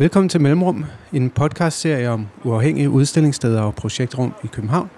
[0.00, 4.90] Velkommen til Mellemrum, en podcastserie om uafhængige udstillingssteder og projektrum i København.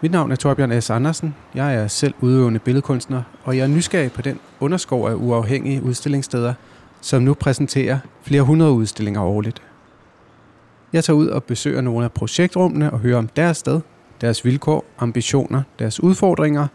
[0.00, 0.90] Mit navn er Torbjørn S.
[0.90, 1.34] Andersen.
[1.54, 6.54] Jeg er selv udøvende billedkunstner, og jeg er nysgerrig på den underskov af uafhængige udstillingssteder,
[7.00, 9.62] som nu præsenterer flere hundrede udstillinger årligt.
[10.92, 13.80] Jeg tager ud og besøger nogle af projektrummene og hører om deres sted,
[14.20, 16.66] deres vilkår, ambitioner, deres udfordringer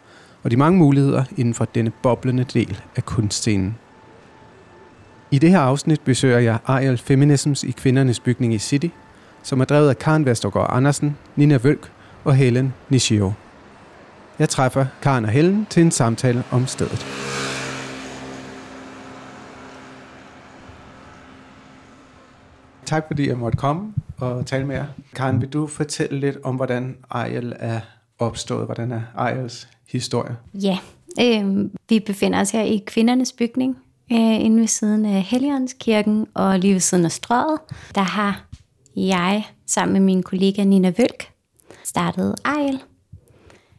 [0.43, 3.75] og de mange muligheder inden for denne boblende del af kunstscenen.
[5.33, 8.87] I det her afsnit besøger jeg Ariel Feminisms i Kvindernes Bygning i City,
[9.43, 11.91] som er drevet af Karen Vestergaard Andersen, Nina Vølk
[12.23, 13.33] og Helen Nishio.
[14.39, 17.05] Jeg træffer Karen og Helen til en samtale om stedet.
[22.85, 24.85] Tak fordi jeg måtte komme og tale med jer.
[25.15, 27.79] Karen, vil du fortælle lidt om, hvordan Ariel er
[28.19, 28.65] opstået?
[28.65, 30.35] Hvordan er Ariels historie?
[30.53, 30.77] Ja,
[31.21, 33.77] øh, vi befinder os her i Kvindernes Bygning,
[34.11, 37.59] øh, inde ved siden af Helligåndskirken og lige ved siden af strøget.
[37.95, 38.45] Der har
[38.95, 41.31] jeg sammen med min kollega Nina Vølk
[41.83, 42.79] startet Ejl.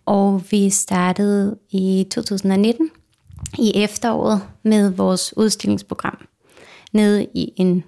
[0.06, 2.90] Og vi startede i 2019
[3.58, 6.18] i efteråret med vores udstillingsprogram
[6.92, 7.84] nede i en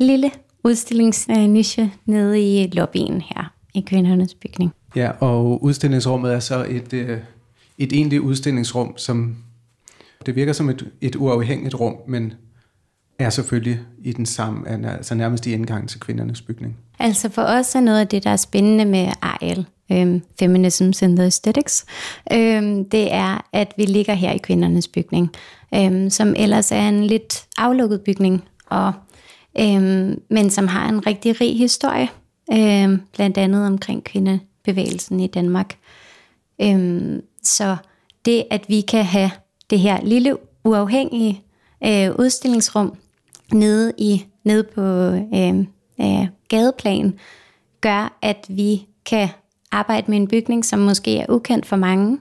[0.00, 0.30] lille
[0.64, 4.72] udstillingsniche nede i lobbyen her i Kvindernes Bygning.
[4.96, 7.18] Ja, og udstillingsrummet er så et, øh,
[7.78, 9.36] et egentligt udstillingsrum, som
[10.26, 12.32] det virker som et, et uafhængigt rum, men
[13.18, 16.76] er selvfølgelig i den samme, altså nærmest i indgangen til kvindernes bygning.
[16.98, 21.16] Altså for os er noget af det, der er spændende med AL, øhm, Feminism and
[21.16, 21.86] the Aesthetics,
[22.32, 25.30] øhm, det er, at vi ligger her i kvindernes bygning,
[25.74, 28.92] øhm, som ellers er en lidt aflukket bygning, og,
[29.60, 32.08] øhm, men som har en rigtig rig historie,
[32.52, 35.76] øhm, blandt andet omkring kvindebevægelsen i Danmark.
[36.62, 37.76] Øhm, så
[38.24, 39.30] det, at vi kan have
[39.70, 41.44] det her lille uafhængige
[41.86, 42.96] øh, udstillingsrum
[43.52, 44.82] nede, i, nede på
[45.34, 45.58] øh,
[46.00, 47.18] øh, gadeplan,
[47.80, 49.28] gør, at vi kan
[49.70, 52.18] arbejde med en bygning, som måske er ukendt for mange,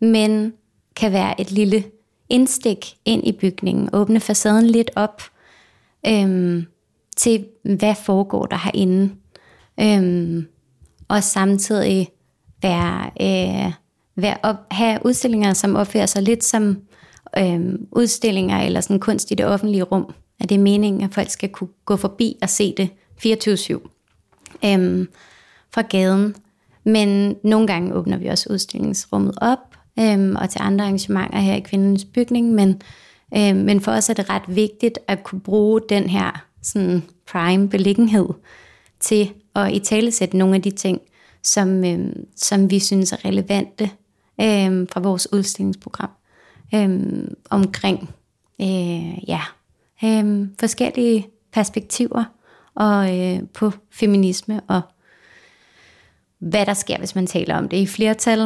[0.00, 0.52] men
[0.96, 1.84] kan være et lille
[2.28, 5.22] indstik ind i bygningen, åbne facaden lidt op
[6.06, 6.66] øhm,
[7.16, 9.10] til, hvad foregår der herinde.
[9.80, 10.46] Øhm,
[11.08, 12.08] og samtidig
[12.62, 13.72] være, øh,
[14.16, 16.82] være op, have udstillinger, som opfører sig lidt som
[17.38, 17.60] øh,
[17.92, 20.14] udstillinger eller sådan kunst i det offentlige rum.
[20.40, 22.90] At det er meningen, at folk skal kunne gå forbi og se det
[23.26, 23.72] 24-7
[24.64, 25.06] øh,
[25.74, 26.34] fra gaden.
[26.84, 31.60] Men nogle gange åbner vi også udstillingsrummet op øh, og til andre arrangementer her i
[31.60, 32.52] Kvindernes Bygning.
[32.52, 32.82] Men,
[33.36, 37.68] øh, men for os er det ret vigtigt at kunne bruge den her sådan prime
[37.68, 38.28] beliggenhed
[39.00, 41.00] til at i talesætte nogle af de ting,
[41.42, 43.84] som, øh, som vi synes er relevante
[44.40, 46.10] øh, fra vores udstillingsprogram
[46.74, 47.00] øh,
[47.50, 48.10] omkring
[48.60, 49.40] øh, ja,
[50.04, 52.24] øh, forskellige perspektiver
[52.74, 54.80] og øh, på feminisme og
[56.38, 58.40] hvad der sker, hvis man taler om det i flertal,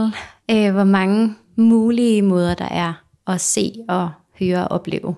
[0.50, 5.14] øh, hvor mange mulige måder der er at se og høre og opleve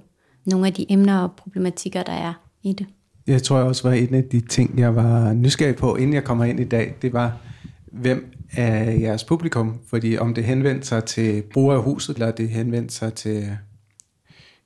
[0.47, 2.33] nogle af de emner og problematikker, der er
[2.63, 2.87] i det.
[3.27, 6.45] Jeg tror også var en af de ting, jeg var nysgerrig på, inden jeg kommer
[6.45, 7.37] ind i dag, det var,
[7.93, 12.49] hvem af jeres publikum, fordi om det henvendte sig til brugere af huset, eller det
[12.49, 13.59] henvendte sig til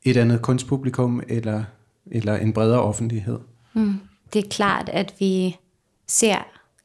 [0.03, 1.65] et andet kunstpublikum, eller,
[2.07, 3.39] eller en bredere offentlighed.
[3.75, 3.95] Mm.
[4.33, 5.57] Det er klart, at vi
[6.07, 6.37] ser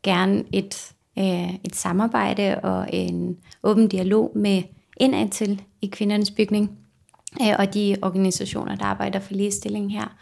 [0.03, 4.63] gerne et, øh, et samarbejde og en åben dialog med
[4.97, 6.71] indad til i kvindernes bygning,
[7.41, 10.17] øh, og de organisationer, der arbejder for ligestilling her.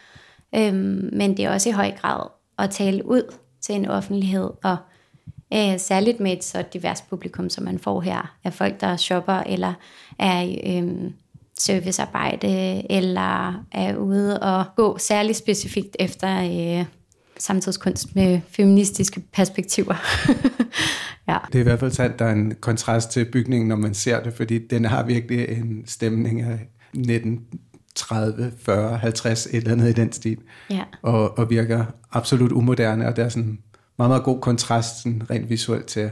[0.55, 0.73] Øh,
[1.13, 2.27] men det er også i høj grad
[2.57, 4.77] at tale ud til en offentlighed og
[5.53, 9.33] Øh, særligt med et så divers publikum, som man får her, af folk, der shopper,
[9.33, 9.73] eller
[10.19, 11.11] er øh,
[11.59, 16.41] servicearbejde, eller er ude og gå særligt specifikt efter
[16.79, 16.85] øh,
[17.37, 19.95] samtidskunst med feministiske perspektiver.
[21.29, 21.37] ja.
[21.47, 24.23] Det er i hvert fald sandt, der er en kontrast til bygningen, når man ser
[24.23, 26.59] det, fordi den har virkelig en stemning af
[26.93, 30.37] 1930, 40, 50, et eller andet i den stil.
[30.69, 30.83] Ja.
[31.01, 33.59] Og, og virker absolut umoderne, og der er sådan
[33.97, 36.11] meget, meget god kontrast sådan rent visuelt til,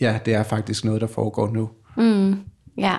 [0.00, 1.70] ja, det er faktisk noget, der foregår nu.
[1.96, 2.40] Mm,
[2.76, 2.96] ja,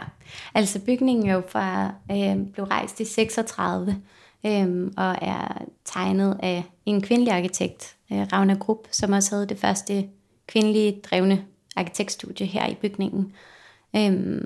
[0.53, 4.01] altså bygningen er jo fra, øh, blev rejst i 36
[4.45, 9.59] øh, og er tegnet af en kvindelig arkitekt, øh, Ravna Grupp, som også havde det
[9.59, 10.09] første
[10.47, 11.45] kvindelige drevne
[11.75, 13.33] arkitektstudie her i bygningen.
[13.95, 14.41] Øh,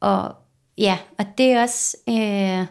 [0.00, 0.34] og
[0.78, 2.66] ja, og det er også, øh,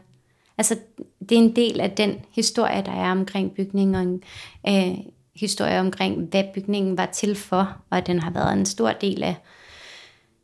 [0.58, 0.78] altså
[1.20, 4.24] det er en del af den historie, der er omkring bygningen,
[4.68, 4.98] øh,
[5.36, 9.36] historie omkring, hvad bygningen var til for, og den har været en stor del af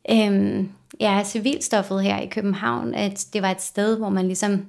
[0.09, 4.65] øhm, ja, civilstoffet her i København, at det var et sted, hvor man ligesom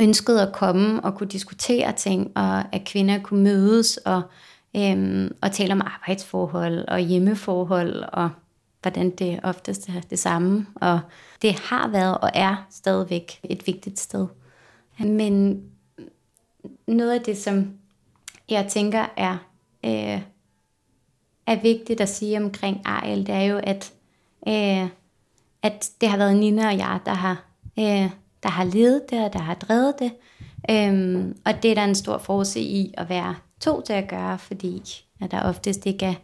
[0.00, 4.22] ønskede at komme og kunne diskutere ting, og at kvinder kunne mødes og,
[4.76, 8.30] øhm, og tale om arbejdsforhold og hjemmeforhold, og
[8.82, 10.66] hvordan det oftest er det samme.
[10.74, 11.00] Og
[11.42, 14.26] det har været og er stadigvæk et vigtigt sted.
[14.98, 15.62] Men
[16.86, 17.72] noget af det, som
[18.48, 19.47] jeg tænker er,
[19.84, 20.20] øh,
[21.46, 23.92] er vigtigt at sige omkring Ariel, det er jo, at,
[24.48, 24.88] øh,
[25.62, 27.44] at det har været Nina og jeg, der har,
[27.78, 28.10] øh,
[28.42, 30.12] der har ledet det, og der har drevet det.
[30.70, 34.38] Øhm, og det er der en stor force i at være to til at gøre,
[34.38, 34.82] fordi
[35.20, 36.14] at der oftest ikke er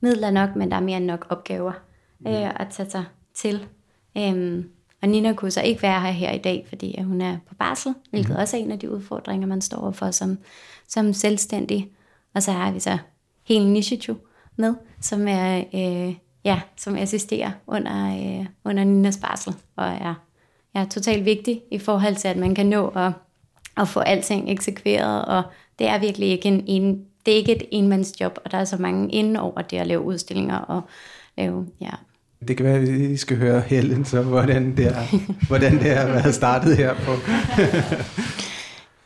[0.00, 1.72] midler nok, men der er mere end nok opgaver
[2.26, 3.04] øh, at tage sig
[3.34, 3.66] til.
[4.16, 4.70] Øhm,
[5.02, 7.94] og Nina kunne så ikke være her her i dag, fordi hun er på barsel,
[8.10, 8.36] hvilket mm.
[8.36, 10.38] også er en af de udfordringer, man står overfor som,
[10.88, 11.92] som selvstændig.
[12.38, 12.98] Og så har vi så
[13.44, 14.14] hele Nishichu
[14.56, 16.14] med, som er øh,
[16.44, 20.14] ja, som assisterer under, øh, under Ninas barsel, og er,
[20.74, 23.12] er totalt vigtig i forhold til, at man kan nå at,
[23.76, 25.42] at få alting eksekveret, og
[25.78, 28.76] det er virkelig ikke en, en det er ikke et enmandsjob, og der er så
[28.76, 30.82] mange inden over det at lave udstillinger og
[31.38, 31.90] lave, ja,
[32.48, 36.06] det kan være, at vi skal høre Helen, så hvordan det, er, hvordan det har
[36.06, 37.12] været startet her på.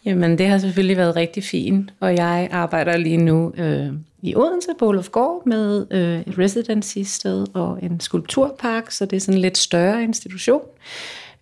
[0.04, 4.69] Jamen, det har selvfølgelig været rigtig fint, og jeg arbejder lige nu øh, i Odense
[4.78, 9.40] på Olof Gård med øh, et residency-sted og en skulpturpark, så det er sådan en
[9.40, 10.62] lidt større institution.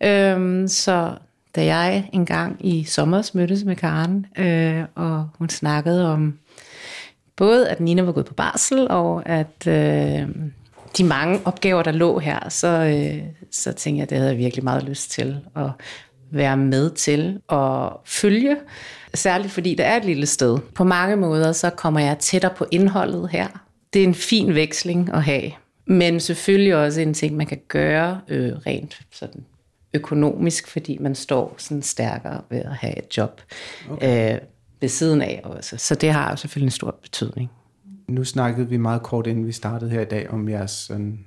[0.01, 1.15] Øh, så
[1.57, 6.39] da jeg engang i sommer mødtes med Karen, øh, og hun snakkede om
[7.37, 9.67] både, at Nina var gået på barsel, og at...
[9.67, 10.29] Øh,
[10.99, 14.39] de mange opgaver, der lå her, så, øh, så tænkte jeg, at det havde jeg
[14.39, 15.71] virkelig meget lyst til at
[16.31, 18.56] være med til at følge.
[19.15, 20.59] Særligt fordi det er et lille sted.
[20.75, 23.49] På mange måder, så kommer jeg tættere på indholdet her.
[23.93, 25.50] Det er en fin veksling at have.
[25.87, 29.44] Men selvfølgelig også en ting, man kan gøre øh, rent sådan
[29.94, 33.41] økonomisk, fordi man står sådan stærkere ved at have et job
[33.91, 34.35] okay.
[34.35, 34.41] øh,
[34.81, 35.77] ved siden af også.
[35.77, 37.50] Så det har jo selvfølgelig en stor betydning.
[38.09, 41.25] Nu snakkede vi meget kort, inden vi startede her i dag, om jeres, sådan,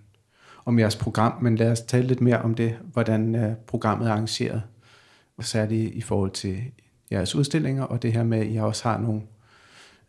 [0.65, 4.11] om jeres program, men lad os tale lidt mere om det, hvordan uh, programmet er
[4.11, 4.61] arrangeret,
[5.37, 6.57] og særligt i forhold til
[7.11, 9.21] jeres udstillinger, og det her med, at I også har nogle,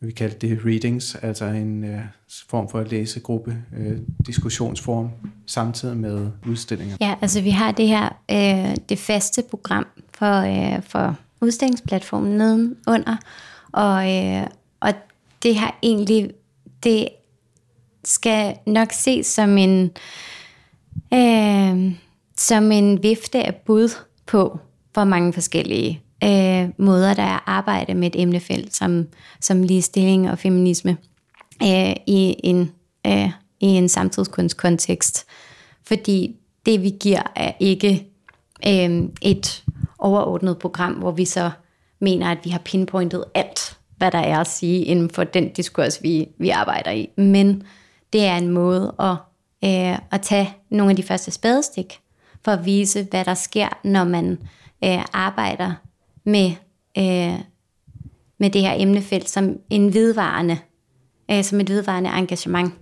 [0.01, 2.01] vi kalder det readings, altså en øh,
[2.49, 5.11] form for læsegruppe, øh, diskussionsform,
[5.47, 6.97] samtidig med udstillinger.
[7.01, 13.17] Ja, altså vi har det her, øh, det faste program for, øh, for udstillingsplatformen nedenunder,
[13.73, 14.47] og, øh,
[14.81, 14.93] og
[15.43, 16.31] det har egentlig
[16.85, 17.09] det
[18.05, 19.91] skal nok ses som en,
[21.15, 21.93] øh,
[22.37, 23.89] som en vifte af bud
[24.27, 24.59] på,
[24.95, 29.07] hvor mange forskellige øh, måder, der er at arbejde med et emnefelt som,
[29.41, 30.97] som ligestilling og feminisme
[31.63, 32.73] øh, i, en,
[33.07, 33.31] øh,
[33.61, 35.27] i en samtidskunstkontekst.
[35.87, 36.37] Fordi
[36.67, 38.07] det, vi giver, er ikke
[38.67, 39.65] øh, et
[39.99, 41.51] overordnet program, hvor vi så
[42.01, 46.03] mener, at vi har pinpointet alt hvad der er at sige inden for den diskurs,
[46.03, 47.11] vi, vi arbejder i.
[47.17, 47.63] Men
[48.13, 49.17] det er en måde at,
[49.65, 52.01] øh, at tage nogle af de første spadestik,
[52.45, 54.39] for at vise, hvad der sker, når man
[54.85, 55.73] øh, arbejder
[56.25, 56.51] med,
[56.99, 57.41] øh,
[58.39, 60.59] med det her emnefelt som en vidvarende,
[61.31, 62.75] øh, som et vidvarende engagement,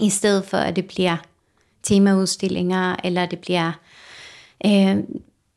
[0.00, 1.16] i stedet for at det bliver
[1.82, 3.72] temaudstillinger, eller det bliver
[4.66, 4.96] øh,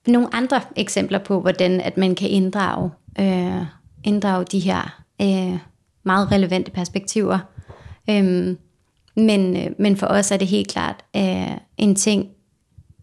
[0.08, 3.66] nogle andre eksempler på, hvordan at man kan inddrage øh,
[4.04, 5.60] inddrage de her øh,
[6.04, 7.40] meget relevante perspektiver.
[8.10, 8.56] Øh,
[9.16, 12.30] men, øh, men for os er det helt klart øh, en ting,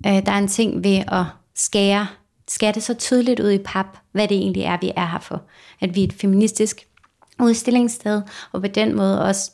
[0.06, 2.06] øh, der er en ting ved at skære,
[2.48, 5.42] skærer det så tydeligt ud i pap, hvad det egentlig er, vi er her for.
[5.80, 6.86] At vi er et feministisk
[7.42, 8.22] udstillingssted,
[8.52, 9.50] og på den måde også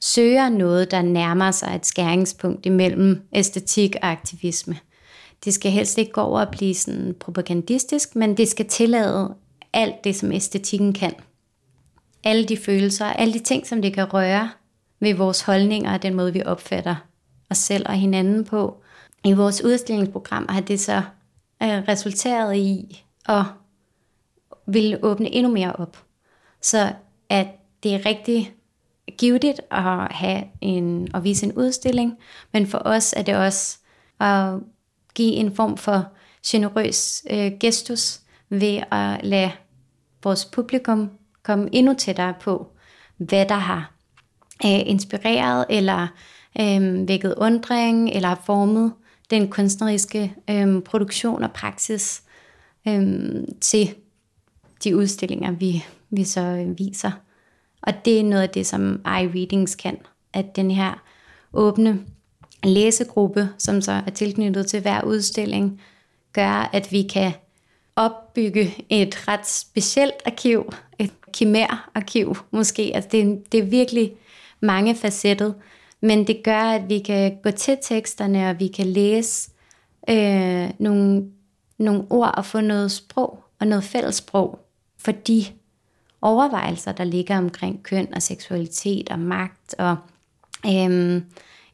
[0.00, 4.78] søger noget, der nærmer sig et skæringspunkt imellem æstetik og aktivisme.
[5.44, 9.34] Det skal helst ikke gå over at blive sådan propagandistisk, men det skal tillade
[9.72, 11.14] alt det, som æstetikken kan.
[12.24, 14.50] Alle de følelser, alle de ting, som det kan røre
[15.00, 16.96] ved vores holdninger og den måde, vi opfatter
[17.50, 18.82] os selv og hinanden på.
[19.24, 21.02] I vores udstillingsprogram har det så
[21.62, 23.44] øh, resulteret i at
[24.66, 26.04] ville åbne endnu mere op.
[26.60, 26.92] Så
[27.28, 27.46] at
[27.82, 28.54] det er rigtig
[29.18, 32.16] givetigt at have en, at vise en udstilling,
[32.52, 33.78] men for os er det også
[34.20, 34.54] at
[35.14, 36.04] give en form for
[36.46, 39.50] generøs øh, gestus ved at lade
[40.24, 41.10] vores publikum
[41.42, 42.66] komme endnu tættere på,
[43.16, 43.92] hvad der har
[44.64, 46.06] øh, inspireret eller
[46.60, 48.92] øh, vækket undring eller har formet
[49.30, 52.22] den kunstneriske øhm, produktion og praksis
[52.88, 53.94] øhm, til
[54.84, 57.10] de udstillinger, vi, vi så viser.
[57.82, 59.98] Og det er noget af det, som iReadings kan,
[60.32, 61.02] at den her
[61.52, 62.00] åbne
[62.64, 65.80] læsegruppe, som så er tilknyttet til hver udstilling,
[66.32, 67.32] gør, at vi kan
[67.96, 72.92] opbygge et ret specielt arkiv, et kimær-arkiv måske.
[72.94, 74.12] Altså det, det er virkelig
[74.60, 75.54] mange facettet,
[76.06, 79.50] men det gør, at vi kan gå til teksterne, og vi kan læse
[80.10, 81.30] øh, nogle,
[81.78, 84.58] nogle ord og få noget sprog og noget fællessprog
[84.98, 85.44] for de
[86.22, 89.96] overvejelser, der ligger omkring køn og seksualitet og magt og
[90.66, 91.22] øh,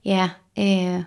[0.04, 1.02] ja, øh,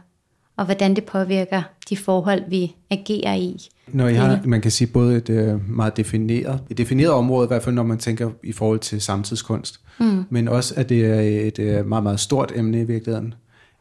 [0.58, 3.70] og hvordan det påvirker de forhold, vi agerer i.
[3.88, 7.48] Når I har, man kan sige, både et øh, meget defineret, et defineret område, i
[7.48, 10.24] hvert fald når man tænker i forhold til samtidskunst, mm.
[10.30, 13.34] men også at det er et øh, meget, meget stort emne i virkeligheden.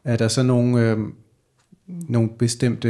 [0.05, 0.99] Er der så nogle, øh,
[1.87, 2.89] nogle bestemte,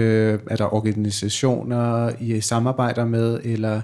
[0.50, 3.80] er der organisationer, I samarbejder med, eller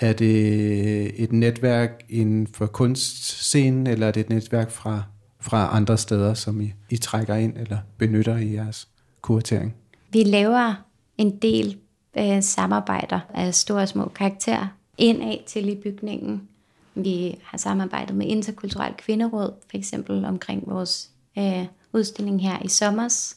[0.00, 5.02] er det et netværk inden for kunstscenen, eller er det et netværk fra,
[5.40, 8.88] fra andre steder, som I, I trækker ind eller benytter i jeres
[9.22, 9.74] kuratering?
[10.10, 10.74] Vi laver
[11.18, 11.78] en del
[12.18, 14.66] øh, samarbejder af store og små karakterer
[14.98, 16.48] indad til i bygningen.
[16.94, 23.36] Vi har samarbejdet med Interkulturel Kvinderåd, for eksempel omkring vores øh, udstilling her i sommers.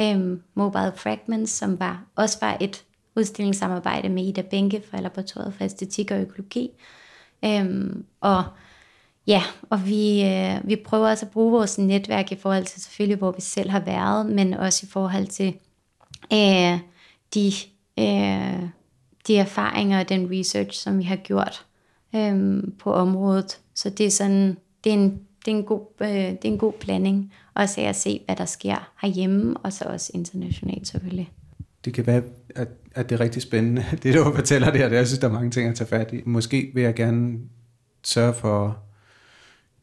[0.00, 2.84] Øh, Mobile Fragments, som var også var et
[3.16, 6.70] udstillingssamarbejde med Ida Benke fra Laboratoriet for Æstetik og Økologi.
[7.44, 8.44] Øh, og
[9.26, 13.18] Ja, og vi, øh, vi prøver også at bruge vores netværk i forhold til selvfølgelig,
[13.18, 15.54] hvor vi selv har været, men også i forhold til
[16.32, 16.78] øh,
[17.34, 17.52] de,
[17.98, 18.68] øh,
[19.26, 21.66] de erfaringer og den research, som vi har gjort
[22.14, 23.58] øh, på området.
[23.74, 26.58] Så det er sådan, det er en, det er en, god, øh, det er en
[26.58, 31.30] god blanding, også af at se, hvad der sker herhjemme, og så også internationalt selvfølgelig.
[31.84, 32.22] Det kan være,
[32.54, 34.88] at, at det er rigtig spændende, det du fortæller der.
[34.88, 36.20] Jeg synes, der er mange ting at tage fat i.
[36.24, 37.38] Måske vil jeg gerne
[38.04, 38.85] sørge for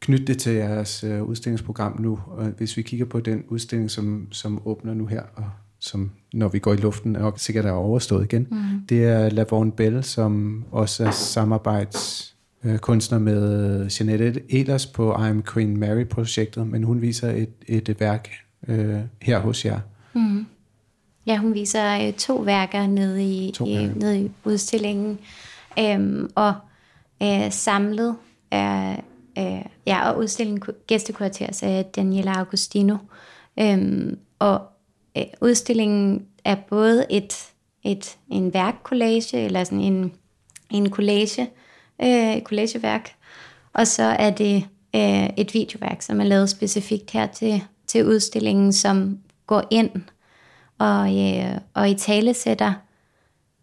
[0.04, 2.18] knytte det til jeres øh, udstillingsprogram nu.
[2.26, 5.44] Og hvis vi kigger på den udstilling, som, som åbner nu her, og
[5.80, 8.56] som når vi går i luften, og sikkert er overstået igen, mm.
[8.88, 15.76] det er Lavon Bell, som også er samarbejdskunstner med Jeanette Elers på I Am Queen
[15.76, 18.30] Mary-projektet, men hun viser et, et værk
[18.68, 19.80] øh, her hos jer.
[20.14, 20.46] Mm.
[21.26, 25.18] Ja, hun viser øh, to værker nede i, to i, nede i udstillingen,
[25.78, 26.54] øhm, og
[27.22, 28.16] øh, samlet
[28.50, 28.96] er
[29.38, 32.96] Øh, ja, og udstillingen gæstekurateres af Daniela Augustino.
[33.60, 34.60] Øhm, og
[35.16, 40.12] øh, udstillingen er både et, et en værkkollage, eller sådan en,
[40.70, 41.50] en collage,
[42.02, 43.14] øh, collageværk,
[43.72, 48.72] og så er det øh, et videoværk, som er lavet specifikt her til, til udstillingen,
[48.72, 49.90] som går ind
[50.78, 52.72] og, øh, og i tale sætter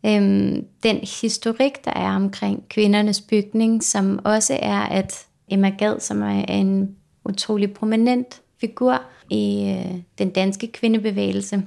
[0.05, 6.22] øh, den historik, der er omkring kvindernes bygning, som også er, at Emma Gad, som
[6.22, 11.63] er en utrolig prominent figur i øh, den danske kvindebevægelse,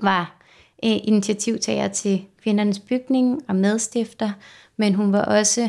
[0.00, 0.36] var
[0.84, 4.30] øh, initiativtager til kvindernes bygning og medstifter,
[4.76, 5.62] men hun var også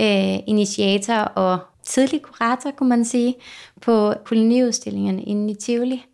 [0.00, 3.34] øh, initiator og tidlig kurator, kunne man sige,
[3.80, 6.04] på koloniudstillingen inde i Tivoli,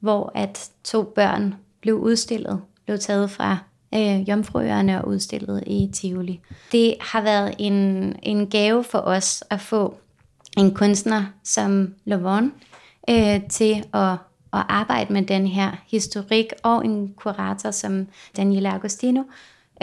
[0.00, 3.58] hvor at to børn blev udstillet, blev taget fra
[3.94, 6.40] øh, Jomfruøerne og udstillet i Tivoli.
[6.72, 7.74] Det har været en,
[8.22, 9.94] en gave for os at få
[10.58, 12.52] en kunstner som Lavon
[13.10, 14.12] øh, til at,
[14.52, 18.06] at arbejde med den her historik, og en kurator som
[18.36, 19.22] Daniela Agostino,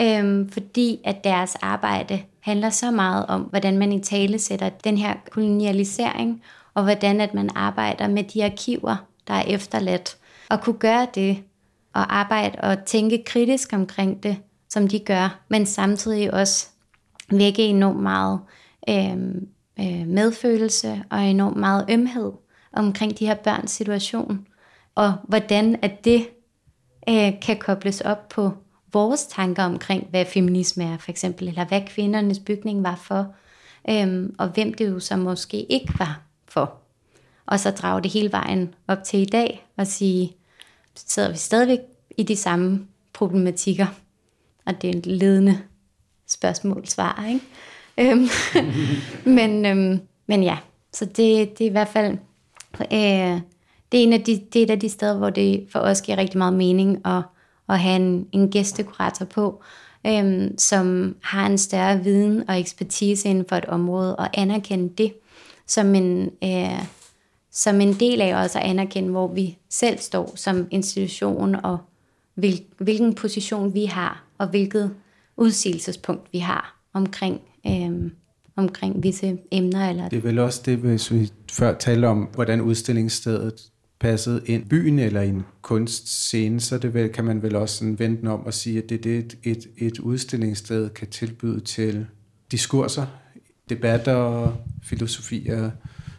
[0.00, 4.98] øh, fordi at deres arbejde handler så meget om, hvordan man i tale sætter den
[4.98, 6.42] her kolonialisering,
[6.74, 8.96] og hvordan at man arbejder med de arkiver,
[9.28, 10.16] der er efterladt,
[10.50, 11.42] og kunne gøre det,
[11.92, 14.36] og arbejde og tænke kritisk omkring det,
[14.68, 16.68] som de gør, men samtidig også
[17.30, 18.40] vække enormt meget
[18.88, 19.16] øh,
[19.80, 22.32] øh, medfølelse og enormt meget ømhed
[22.72, 24.46] omkring de her børns situation,
[24.94, 26.28] og hvordan at det
[27.08, 28.50] øh, kan kobles op på
[28.92, 33.34] vores tanker omkring, hvad feminisme er for eksempel, eller hvad kvindernes bygning var for,
[33.90, 36.74] øh, og hvem det jo så måske ikke var for.
[37.46, 40.36] Og så drage det hele vejen op til i dag og sige,
[40.94, 41.78] sidder vi stadigvæk
[42.18, 43.86] i de samme problematikker,
[44.66, 45.58] og det er en ledende
[46.26, 47.44] spørgsmål svar, ikke?
[48.00, 48.28] Øhm,
[49.36, 50.58] men, øhm, men ja,
[50.92, 52.18] så det, det er i hvert fald...
[52.80, 53.40] Øh,
[53.92, 56.02] det er, en af de, det er et af de steder, hvor det for os
[56.02, 57.22] giver rigtig meget mening at,
[57.68, 59.62] at have en, en gæstekurator på,
[60.06, 65.12] øhm, som har en større viden og ekspertise inden for et område, og anerkende det
[65.66, 66.84] som en, øh,
[67.50, 71.78] som en del af os at anerkende, hvor vi selv står som institution, og
[72.34, 74.94] hvil, hvilken position vi har, og hvilket
[75.36, 78.10] udsigelsespunkt vi har omkring øh,
[78.56, 79.88] omkring visse emner.
[79.88, 83.54] Eller det er vel også det, hvis vi før talte om, hvordan udstillingsstedet
[84.00, 87.76] passet ind i byen eller i en kunstscene, så det vel, kan man vel også
[87.76, 91.60] sådan vente om og sige, at det er det, et, et, et udstillingssted kan tilbyde
[91.60, 92.06] til
[92.50, 93.06] diskurser,
[93.68, 94.52] debatter,
[94.82, 95.70] filosofier,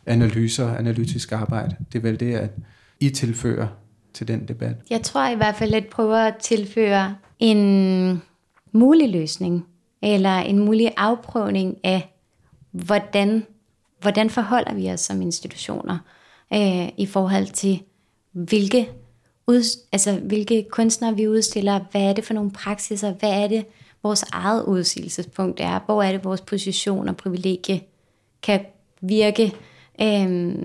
[0.06, 1.76] analyser, analytisk arbejde.
[1.94, 2.50] Det er vel det, at
[3.00, 3.68] I tilfører
[4.14, 4.76] til den debat.
[4.90, 8.22] Jeg tror i hvert fald, at prøver at tilføre en
[8.72, 9.66] mulig løsning,
[10.02, 12.14] eller en mulig afprøvning af,
[12.72, 13.46] hvordan,
[14.02, 15.98] hvordan forholder vi os som institutioner
[16.54, 17.84] øh, i forhold til,
[18.32, 18.90] hvilke,
[19.48, 23.66] ud, altså, hvilke kunstnere vi udstiller, hvad er det for nogle praksiser, hvad er det,
[24.04, 27.82] vores eget udsigelsespunkt er, hvor er det, vores position og privilegie
[28.44, 28.66] kan
[29.02, 29.54] virke
[30.02, 30.56] øh,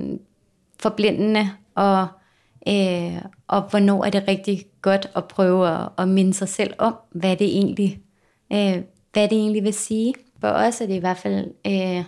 [0.78, 2.06] forblindende, og,
[2.68, 6.94] øh, og hvornår er det rigtig godt at prøve at, at minde sig selv om,
[7.10, 8.00] hvad det egentlig,
[8.52, 8.82] øh,
[9.16, 10.14] hvad det egentlig vil sige.
[10.40, 12.04] For os er det i hvert fald øh,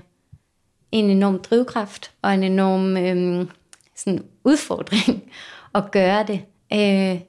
[0.92, 3.46] en enorm drivkraft og en enorm øh,
[3.96, 5.22] sådan udfordring
[5.74, 6.44] at gøre det.
[6.72, 7.20] Øh,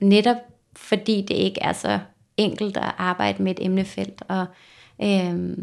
[0.00, 0.36] netop
[0.76, 1.98] fordi det ikke er så
[2.36, 4.46] enkelt at arbejde med et emnefelt og,
[5.02, 5.56] øh,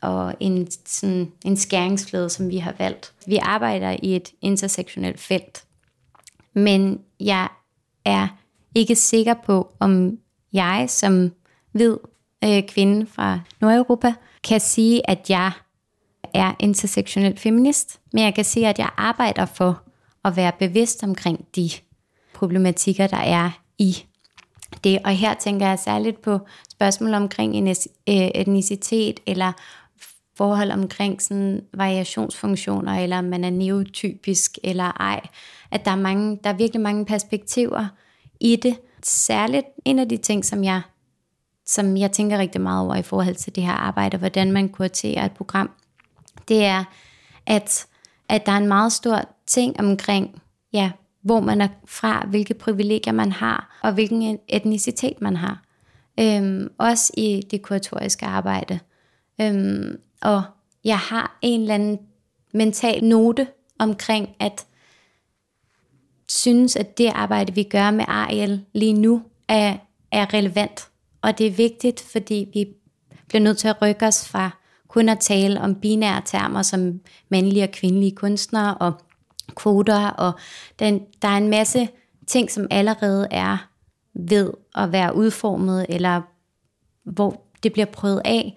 [0.00, 3.12] og en, sådan, en skæringsflade, som vi har valgt.
[3.26, 5.64] Vi arbejder i et intersektionelt felt,
[6.54, 7.48] men jeg
[8.04, 8.28] er
[8.74, 10.18] ikke sikker på, om
[10.52, 11.32] jeg som
[11.72, 11.96] hvid
[12.44, 15.50] øh, kvinde fra Nordeuropa kan sige, at jeg
[16.34, 19.82] er intersektionel feminist, men jeg kan sige, at jeg arbejder for
[20.24, 21.70] at være bevidst omkring de
[22.34, 24.04] problematikker, der er i
[24.84, 24.98] det.
[25.04, 26.38] Og her tænker jeg særligt på
[26.70, 29.52] spørgsmål omkring øh, etnicitet eller
[30.34, 35.20] forhold omkring sådan variationsfunktioner, eller om man er neotypisk eller ej.
[35.70, 37.86] At der er, mange, der er virkelig mange perspektiver
[38.40, 38.76] i det.
[39.02, 40.80] Særligt en af de ting, som jeg,
[41.66, 45.24] som jeg tænker rigtig meget over i forhold til det her arbejde, hvordan man kuraterer
[45.24, 45.70] et program,
[46.48, 46.84] det er,
[47.46, 47.86] at,
[48.28, 50.42] at der er en meget stor ting omkring,
[50.72, 50.90] ja,
[51.22, 55.62] hvor man er fra, hvilke privilegier man har, og hvilken etnicitet man har.
[56.20, 58.78] Øhm, også i det kuratoriske arbejde.
[59.40, 60.42] Øhm, og
[60.84, 61.98] jeg har en eller anden
[62.54, 63.46] mental note
[63.78, 64.66] omkring, at
[66.28, 69.76] synes, at det arbejde, vi gør med Ariel lige nu, er,
[70.12, 70.88] er relevant.
[71.22, 72.66] Og det er vigtigt, fordi vi
[73.28, 74.50] bliver nødt til at rykke os fra
[74.88, 78.92] kun at tale om binære termer som mandlige og kvindelige kunstnere og
[79.56, 80.32] kvoter, og
[80.78, 81.88] den, der er en masse
[82.26, 83.68] ting, som allerede er
[84.14, 86.22] ved at være udformet, eller
[87.04, 88.56] hvor det bliver prøvet af,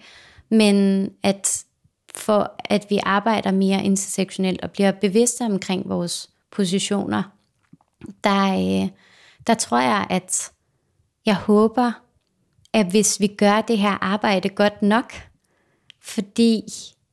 [0.50, 1.64] men at
[2.14, 7.22] for at vi arbejder mere intersektionelt og bliver bevidste omkring vores positioner,
[8.24, 8.88] der, øh,
[9.46, 10.50] der tror jeg, at
[11.26, 11.92] jeg håber,
[12.72, 15.12] at hvis vi gør det her arbejde godt nok,
[16.00, 16.62] fordi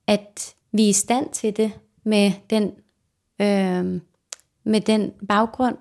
[0.07, 1.71] at vi er i stand til det
[2.03, 2.63] med den,
[3.41, 4.01] øh,
[4.63, 5.77] med den baggrund,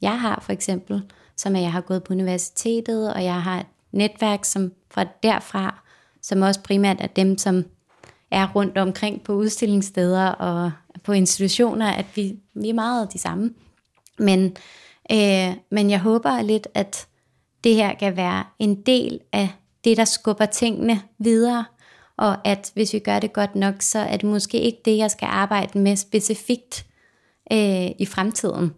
[0.00, 1.02] jeg har for eksempel,
[1.36, 5.82] som at jeg har gået på universitetet, og jeg har et netværk som fra derfra,
[6.22, 7.64] som også primært er dem, som
[8.30, 10.72] er rundt omkring på udstillingssteder og
[11.04, 13.54] på institutioner, at vi, vi er meget de samme.
[14.18, 14.56] Men,
[15.12, 17.06] øh, men jeg håber lidt, at
[17.66, 19.48] det her kan være en del af
[19.84, 21.64] det, der skubber tingene videre,
[22.16, 25.10] og at hvis vi gør det godt nok, så er det måske ikke det, jeg
[25.10, 26.86] skal arbejde med specifikt
[27.52, 28.72] øh, i fremtiden.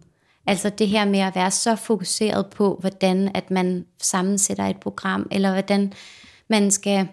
[0.47, 5.27] Altså det her med at være så fokuseret på, hvordan at man sammensætter et program,
[5.31, 5.93] eller hvordan
[6.47, 7.07] man skal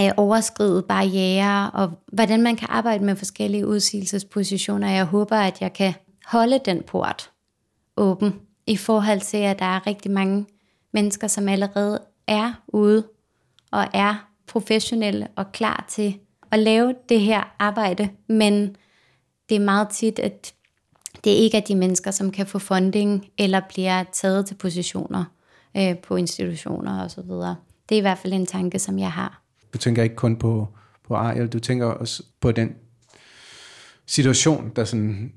[0.00, 4.90] øh, overskride barriere, og hvordan man kan arbejde med forskellige udsigelsespositioner.
[4.90, 5.94] Jeg håber, at jeg kan
[6.26, 7.30] holde den port
[7.96, 8.34] åben
[8.66, 10.46] i forhold til, at der er rigtig mange
[10.92, 13.06] mennesker, som allerede er ude
[13.70, 16.18] og er professionelle og klar til
[16.50, 18.76] at lave det her arbejde, men
[19.48, 20.54] det er meget tit, at
[21.24, 25.24] det ikke er de mennesker, som kan få funding eller bliver taget til positioner
[25.76, 27.30] øh, på institutioner osv.
[27.88, 29.42] Det er i hvert fald en tanke, som jeg har.
[29.72, 30.68] Du tænker ikke kun på,
[31.08, 32.74] på Ariel, du tænker også på den
[34.06, 35.32] situation, der sådan,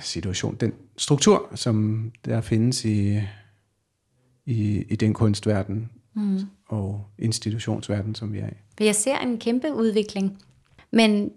[0.00, 3.20] situation, den struktur, som der findes i,
[4.50, 6.40] i, i den kunstverden mm.
[6.66, 8.84] og institutionsverden, som vi er i.
[8.84, 10.38] Jeg ser en kæmpe udvikling,
[10.90, 11.30] men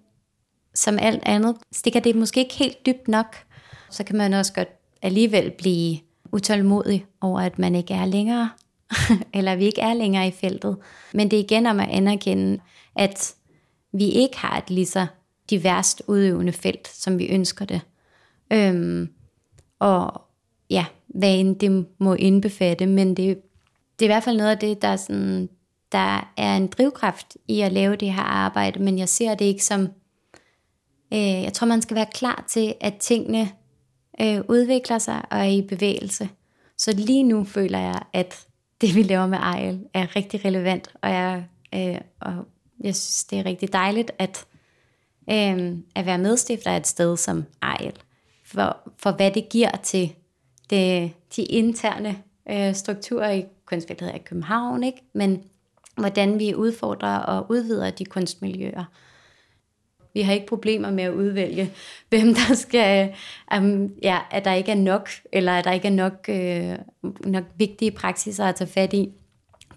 [0.73, 3.35] som alt andet stikker det måske ikke helt dybt nok.
[3.89, 4.67] Så kan man også godt
[5.01, 5.97] alligevel blive
[6.31, 8.49] utålmodig over, at man ikke er længere,
[9.33, 10.77] eller vi ikke er længere i feltet.
[11.13, 12.59] Men det er igen om at anerkende,
[12.95, 13.35] at
[13.91, 15.07] vi ikke har et lige så
[15.49, 17.81] diverst udøvende felt, som vi ønsker det.
[18.53, 19.09] Øhm,
[19.79, 20.21] og
[20.69, 23.41] ja, hvad end det må indbefatte, men det,
[23.99, 25.49] det er i hvert fald noget af det, der, sådan,
[25.91, 29.65] der er en drivkraft i at lave det her arbejde, men jeg ser det ikke
[29.65, 29.81] som,
[31.13, 33.51] øh, jeg tror man skal være klar til, at tingene
[34.21, 36.29] øh, udvikler sig og er i bevægelse.
[36.77, 38.47] Så lige nu føler jeg, at
[38.81, 41.45] det vi laver med Ejl er rigtig relevant, og jeg,
[41.75, 42.33] øh, og
[42.83, 44.45] jeg synes, det er rigtig dejligt at,
[45.29, 47.93] øh, at være medstifter af et sted som Ejl,
[48.45, 50.15] for, for hvad det giver til
[50.73, 52.17] det, de interne
[52.49, 55.01] øh, strukturer i kunstfeltet i København, ikke?
[55.13, 55.43] men
[55.97, 58.83] hvordan vi udfordrer og udvider de kunstmiljøer.
[60.13, 61.71] Vi har ikke problemer med at udvælge,
[62.09, 63.13] hvem der skal,
[63.57, 66.75] um, ja, at der ikke er nok, eller at der ikke er nok, øh,
[67.25, 69.09] nok vigtige praksiser at tage fat i.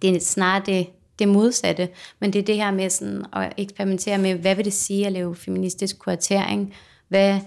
[0.02, 0.86] Det er snarere det,
[1.18, 4.72] det modsatte, men det er det her med sådan at eksperimentere med, hvad vil det
[4.72, 6.74] sige at lave feministisk kuratering?
[7.08, 7.40] Hvad, øh,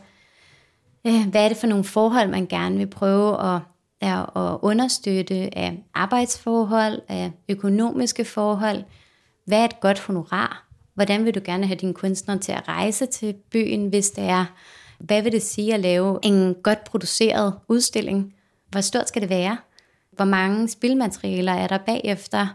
[1.07, 3.61] Øh, hvad er det for nogle forhold, man gerne vil prøve at,
[4.01, 4.25] at
[4.61, 8.83] understøtte af arbejdsforhold, af økonomiske forhold?
[9.45, 10.65] Hvad er et godt honorar?
[10.93, 14.45] Hvordan vil du gerne have dine kunstnere til at rejse til byen, hvis det er?
[14.99, 18.33] Hvad vil det sige at lave en godt produceret udstilling?
[18.69, 19.57] Hvor stort skal det være?
[20.11, 22.47] Hvor mange spilmaterialer er der bagefter?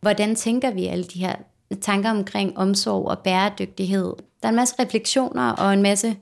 [0.00, 1.34] Hvordan tænker vi alle de her
[1.80, 4.12] tanker omkring omsorg og bæredygtighed?
[4.42, 6.16] Der er en masse refleksioner og en masse,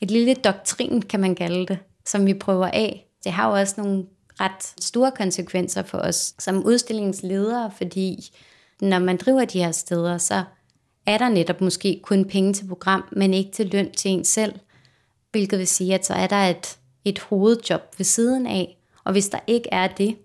[0.00, 3.06] et lille doktrin, kan man kalde det, som vi prøver af.
[3.24, 4.04] Det har jo også nogle
[4.40, 8.32] ret store konsekvenser for os som udstillingsledere, fordi
[8.80, 10.44] når man driver de her steder, så
[11.06, 14.54] er der netop måske kun penge til program, men ikke til løn til en selv.
[15.30, 18.76] Hvilket vil sige, at så er der et, et hovedjob ved siden af.
[19.04, 20.16] Og hvis der ikke er det,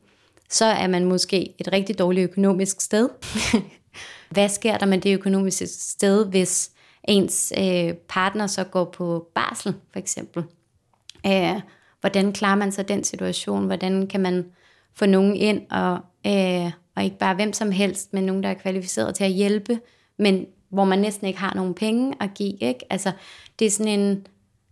[0.50, 3.10] så er man måske et rigtig dårligt økonomisk sted.
[4.30, 6.72] Hvad sker der med det økonomiske sted, hvis
[7.08, 10.44] ens øh, partner så går på barsel, for eksempel?
[11.26, 11.62] Øh,
[12.02, 13.66] hvordan klarer man så den situation?
[13.66, 14.46] Hvordan kan man
[14.94, 18.54] få nogen ind, og, øh, og ikke bare hvem som helst, men nogen, der er
[18.54, 19.80] kvalificeret til at hjælpe,
[20.18, 22.58] men hvor man næsten ikke har nogen penge at give.
[22.62, 22.80] Ikke?
[22.90, 23.12] Altså,
[23.60, 24.28] det er sådan en,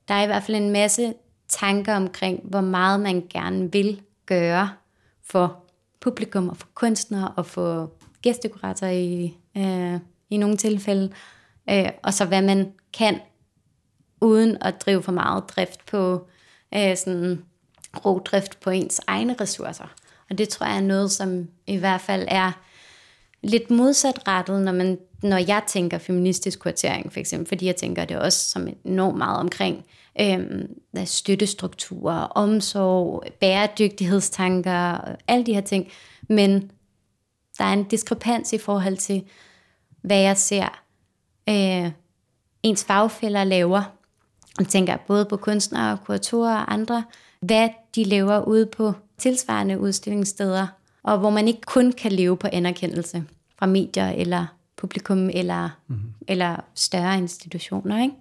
[0.08, 1.14] der er i hvert fald en masse
[1.48, 4.70] tanker omkring, hvor meget man gerne vil gøre
[5.24, 5.64] for
[6.00, 7.92] publikum og for kunstnere og for
[8.22, 11.12] gæstekuratorer i, øh, i nogle tilfælde.
[11.70, 13.20] Øh, og så hvad man kan,
[14.22, 16.28] uden at drive for meget drift på
[16.76, 17.44] øh, sådan
[18.06, 19.96] rodrift på ens egne ressourcer.
[20.30, 22.52] Og det tror jeg er noget, som i hvert fald er
[23.42, 28.18] lidt modsatrettet, når, man, når jeg tænker feministisk kvartering, for eksempel, fordi jeg tænker det
[28.18, 29.86] også som enormt meget omkring
[30.22, 30.40] øh,
[31.06, 34.98] støttestrukturer, omsorg, bæredygtighedstanker,
[35.28, 35.92] alle de her ting.
[36.30, 36.72] Men
[37.58, 39.24] der er en diskrepans i forhold til,
[40.02, 40.83] hvad jeg ser
[41.50, 41.92] øh,
[42.64, 43.82] ens fagfælder laver.
[44.60, 47.04] Jeg tænker både på kunstnere, kuratorer og andre,
[47.42, 50.68] hvad de laver ude på tilsvarende udstillingssteder,
[51.04, 53.24] og hvor man ikke kun kan leve på anerkendelse
[53.60, 54.46] fra medier eller
[54.78, 56.14] publikum eller, mm-hmm.
[56.28, 58.02] eller større institutioner.
[58.04, 58.16] Ikke?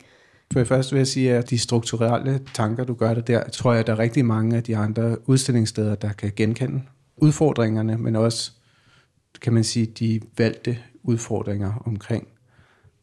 [0.53, 3.81] For først vil jeg sige, at de strukturelle tanker, du gør det der, tror jeg,
[3.81, 6.83] at der er rigtig mange af de andre udstillingssteder, der kan genkende
[7.17, 8.53] udfordringerne, men også,
[9.41, 12.29] kan man sige, de valgte udfordringer omkring,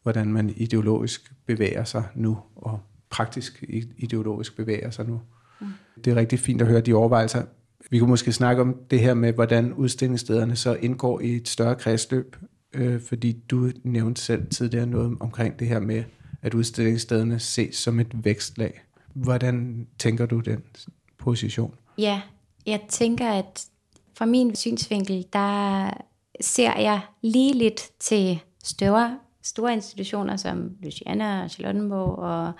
[0.02, 3.64] hvordan man ideologisk bevæger sig nu, og praktisk
[3.98, 5.20] ideologisk bevæger sig nu.
[5.60, 5.66] Mm.
[6.04, 7.42] Det er rigtig fint at høre de overvejelser.
[7.90, 11.74] Vi kunne måske snakke om det her med, hvordan udstillingsstederne så indgår i et større
[11.74, 12.36] kredsløb,
[12.72, 16.04] øh, fordi du nævnte selv tidligere noget omkring det her med,
[16.42, 18.82] at udstillingsstederne ses som et vækstlag.
[19.14, 20.62] Hvordan tænker du den
[21.18, 21.74] position?
[21.98, 22.20] Ja,
[22.66, 23.66] jeg tænker, at
[24.14, 25.90] fra min synsvinkel, der
[26.40, 32.52] ser jeg lige lidt til større, store institutioner som Luciana og Charlottenborg og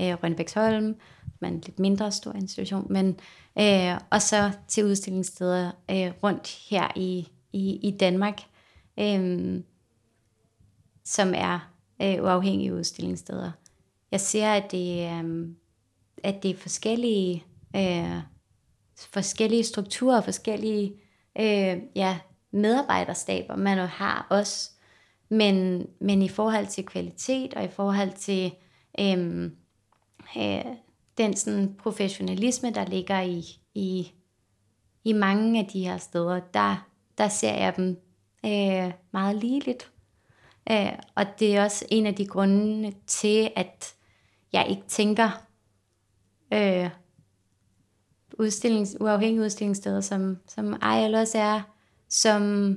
[0.00, 0.96] øh, Rønnebæksholm,
[1.40, 3.20] men lidt mindre stor institution, men
[3.58, 8.40] øh, og så til udstillingssteder øh, rundt her i, i, i Danmark,
[8.98, 9.60] øh,
[11.04, 11.72] som er
[12.02, 13.50] øh, uafhængige udstillingssteder.
[14.10, 15.48] Jeg ser, at det, øh,
[16.22, 17.44] at det er forskellige,
[17.76, 18.16] øh,
[19.12, 20.92] forskellige strukturer, forskellige
[21.40, 22.18] øh, ja,
[22.50, 24.70] medarbejderstaber, man har også.
[25.28, 28.52] Men, men i forhold til kvalitet og i forhold til
[29.00, 29.56] øhm,
[30.36, 30.64] øh,
[31.18, 34.12] den sådan professionalisme, der ligger i, i,
[35.04, 36.88] i mange af de her steder, der,
[37.18, 37.96] der ser jeg dem
[38.44, 39.90] øh, meget ligeligt.
[40.70, 43.94] Øh, og det er også en af de grunde til, at
[44.52, 45.44] jeg ikke tænker
[46.54, 46.90] øh,
[48.38, 51.60] udstillings, uafhængige udstillingssteder, som, som IL er,
[52.08, 52.74] som,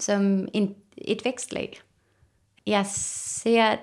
[0.00, 1.80] som en, et vækstlag.
[2.66, 3.76] Jeg ser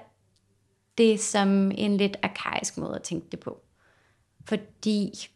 [0.98, 3.62] det som en lidt arkaisk måde at tænke det på.
[4.48, 5.30] Fordi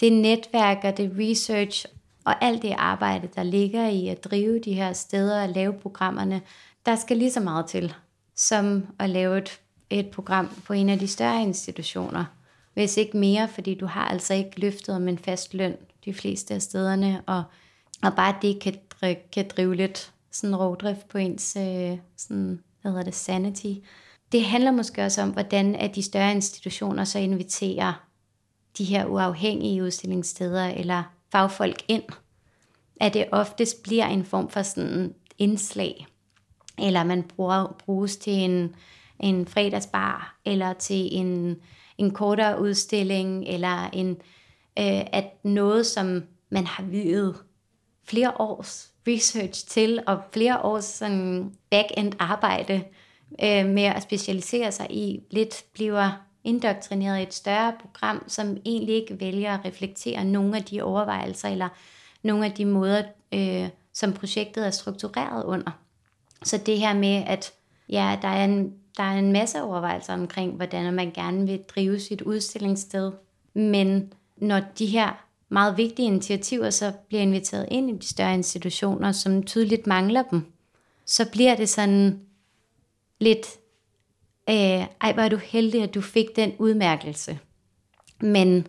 [0.00, 1.86] det netværk og det research
[2.24, 6.42] og alt det arbejde, der ligger i at drive de her steder og lave programmerne,
[6.86, 7.94] der skal lige så meget til,
[8.34, 9.60] som at lave et,
[9.90, 12.24] et program på en af de større institutioner.
[12.74, 16.54] hvis ikke mere, fordi du har altså ikke løftet om en fast løn de fleste
[16.54, 17.42] af stederne, og,
[18.02, 18.74] og bare det kan,
[19.32, 23.72] kan drive lidt sådan rovdrift på ens øh, sådan, hvad hedder det, sanity.
[24.32, 28.04] Det handler måske også om, hvordan at de større institutioner så inviterer
[28.78, 32.02] de her uafhængige udstillingssteder eller fagfolk ind.
[33.00, 36.06] At det oftest bliver en form for sådan indslag,
[36.78, 38.74] eller man bruger, bruges til en,
[39.20, 41.56] en fredagsbar, eller til en,
[41.98, 44.10] en kortere udstilling, eller en,
[44.78, 47.36] øh, at noget, som man har videt
[48.04, 52.82] flere års research til, og flere års sådan back-end arbejde
[53.42, 56.10] øh, med at specialisere sig i, lidt bliver
[56.44, 61.48] indoktrineret i et større program, som egentlig ikke vælger at reflektere nogle af de overvejelser,
[61.48, 61.68] eller
[62.22, 65.70] nogle af de måder, øh, som projektet er struktureret under.
[66.42, 67.52] Så det her med, at
[67.88, 72.00] ja, der er en, der er en masse overvejelser omkring, hvordan man gerne vil drive
[72.00, 73.12] sit udstillingssted,
[73.54, 75.23] men når de her
[75.54, 80.52] meget vigtige initiativer så bliver inviteret ind i de større institutioner, som tydeligt mangler dem,
[81.06, 82.20] så bliver det sådan
[83.20, 83.46] lidt,
[84.48, 87.38] øh, ej hvor er du heldig, at du fik den udmærkelse.
[88.20, 88.66] Men,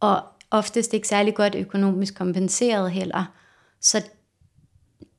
[0.00, 3.24] og oftest ikke særlig godt økonomisk kompenseret heller.
[3.80, 4.02] Så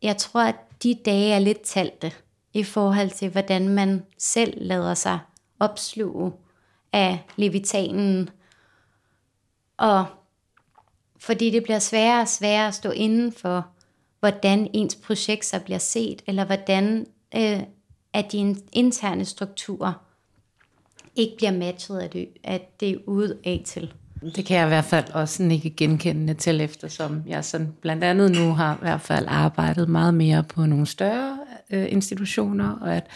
[0.02, 2.12] jeg tror, at de dage er lidt talte
[2.54, 5.20] i forhold til, hvordan man selv lader sig
[5.60, 6.32] opsluge
[6.94, 8.30] af levitanen.
[9.78, 10.06] Og
[11.22, 13.68] fordi det bliver sværere og sværere at stå inden for,
[14.20, 17.06] hvordan ens projekt så bliver set, eller hvordan
[17.36, 17.60] øh,
[18.14, 19.94] at de interne strukturer
[21.16, 23.94] ikke bliver matchet af det, at det er ude af til.
[24.36, 28.32] Det kan jeg i hvert fald også ikke genkendende til, eftersom jeg sådan blandt andet
[28.32, 33.08] nu har i hvert fald arbejdet meget mere på nogle større øh, institutioner, og at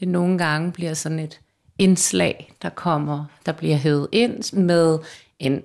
[0.00, 1.40] det nogle gange bliver sådan et
[1.78, 4.98] indslag, der kommer, der bliver hævet ind med
[5.38, 5.62] en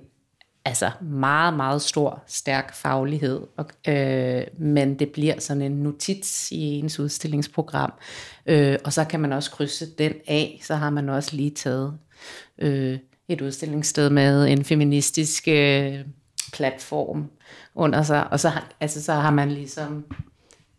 [0.65, 6.61] altså meget, meget stor, stærk faglighed, og, øh, men det bliver sådan en notits i
[6.61, 7.93] ens udstillingsprogram,
[8.45, 11.97] øh, og så kan man også krydse den af, så har man også lige taget
[12.57, 12.97] øh,
[13.27, 15.99] et udstillingssted med en feministisk øh,
[16.53, 17.31] platform
[17.75, 20.05] under sig, og så, altså, så har man ligesom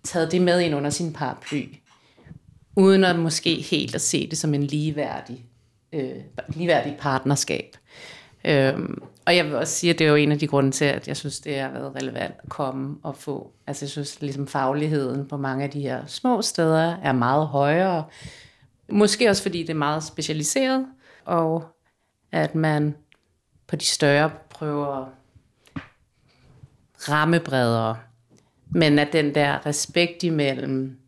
[0.04, 1.64] taget det med ind under sin paraply,
[2.76, 5.44] uden at måske helt at se det som en ligeværdig,
[5.92, 6.10] øh,
[6.48, 7.76] ligeværdig partnerskab.
[8.44, 10.84] Øhm, og jeg vil også sige, at det er jo en af de grunde til,
[10.84, 13.52] at jeg synes, det har været relevant at komme og få.
[13.66, 18.04] Altså jeg synes, ligesom fagligheden på mange af de her små steder er meget højere.
[18.88, 20.86] Måske også fordi det er meget specialiseret,
[21.24, 21.64] og
[22.32, 22.94] at man
[23.66, 25.06] på de større prøver
[27.08, 27.96] ramme bredere.
[28.70, 30.98] Men at den der respekt imellem,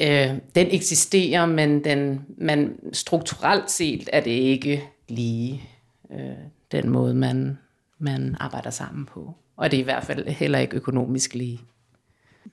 [0.00, 5.62] øh, den eksisterer, men den, man, strukturelt set er det ikke lige
[6.12, 6.36] øh,
[6.72, 7.58] den måde, man,
[7.98, 9.34] man arbejder sammen på.
[9.56, 11.60] Og det er i hvert fald heller ikke økonomisk lige.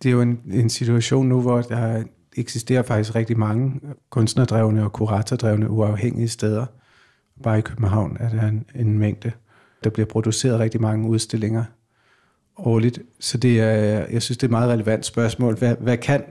[0.03, 2.03] Det er jo en, en situation nu, hvor der
[2.37, 6.65] eksisterer faktisk rigtig mange kunstnerdrevne og kuratordrevne uafhængige steder.
[7.43, 9.31] Bare i København er der en, en mængde.
[9.83, 11.63] Der bliver produceret rigtig mange udstillinger
[12.57, 12.99] årligt.
[13.19, 15.57] Så det er, jeg synes, det er et meget relevant spørgsmål.
[15.57, 16.23] Hvad, hvad kan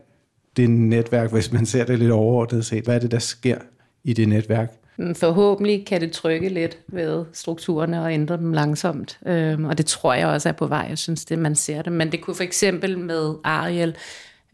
[0.57, 2.85] det netværk, hvis man ser det lidt overordnet set?
[2.85, 3.59] Hvad er det, der sker
[4.05, 4.73] i det netværk?
[4.99, 9.19] Mm, forhåbentlig kan det trykke lidt ved strukturerne og ændre dem langsomt.
[9.27, 10.87] Øhm, og det tror jeg også er på vej.
[10.89, 11.93] Jeg synes, det man ser det.
[11.93, 13.97] Men det kunne for eksempel med Ariel,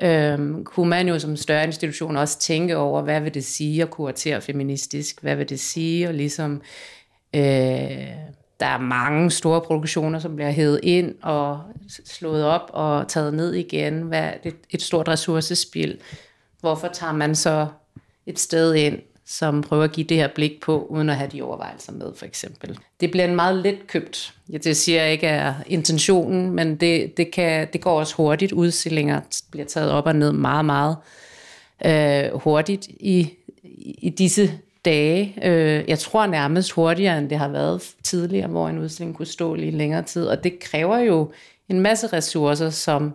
[0.02, 3.90] øhm, kunne man jo som større institution også tænke over, hvad vil det sige at
[3.90, 5.22] kuratere feministisk?
[5.22, 6.62] Hvad vil det sige at ligesom...
[7.34, 8.08] Øh,
[8.60, 11.60] der er mange store produktioner, som bliver hævet ind og
[12.04, 14.02] slået op og taget ned igen.
[14.02, 15.98] Hvad, det et stort ressourcespil.
[16.60, 17.66] Hvorfor tager man så
[18.26, 21.42] et sted ind, som prøver at give det her blik på, uden at have de
[21.42, 22.78] overvejelser med, for eksempel.
[23.00, 24.34] Det bliver en meget let købt.
[24.48, 28.52] Jeg det siger ikke er intentionen, men det, det, kan, det går også hurtigt.
[28.52, 30.96] Udstillinger bliver taget op og ned meget, meget
[31.84, 33.30] øh, hurtigt i,
[33.98, 34.52] i disse
[34.84, 35.34] dage.
[35.42, 39.54] Øh, jeg tror nærmest hurtigere, end det har været tidligere, hvor en udstilling kunne stå
[39.54, 40.26] lige længere tid.
[40.26, 41.32] Og det kræver jo
[41.68, 43.12] en masse ressourcer, som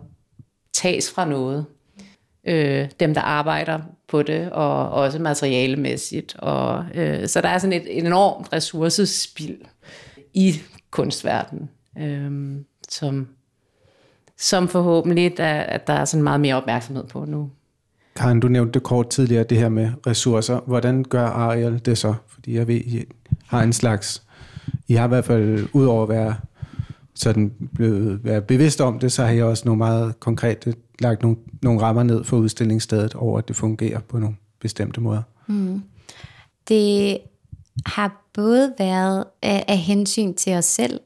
[0.72, 1.66] tages fra noget
[2.48, 6.36] øh, dem, der arbejder på det, og også materialemæssigt.
[6.38, 9.58] Og, øh, så der er sådan et, enormt ressourcespild
[10.34, 10.54] i
[10.90, 12.56] kunstverdenen, øh,
[12.88, 13.28] som,
[14.36, 17.50] som forhåbentlig der, at der er sådan meget mere opmærksomhed på nu.
[18.16, 20.60] Karen, du nævnte det kort tidligere, det her med ressourcer.
[20.66, 22.14] Hvordan gør Ariel det så?
[22.28, 23.04] Fordi jeg ved, I
[23.46, 24.22] har en slags...
[24.88, 26.34] I har i hvert fald, udover at være
[27.14, 31.36] sådan blevet være bevidst om det, så har jeg også nogle meget konkrete lagt nogle,
[31.62, 35.22] nogle rammer ned for udstillingsstedet over, at det fungerer på nogle bestemte måder.
[35.46, 35.82] Mm.
[36.68, 37.18] Det
[37.86, 41.00] har både været af, af hensyn til os selv,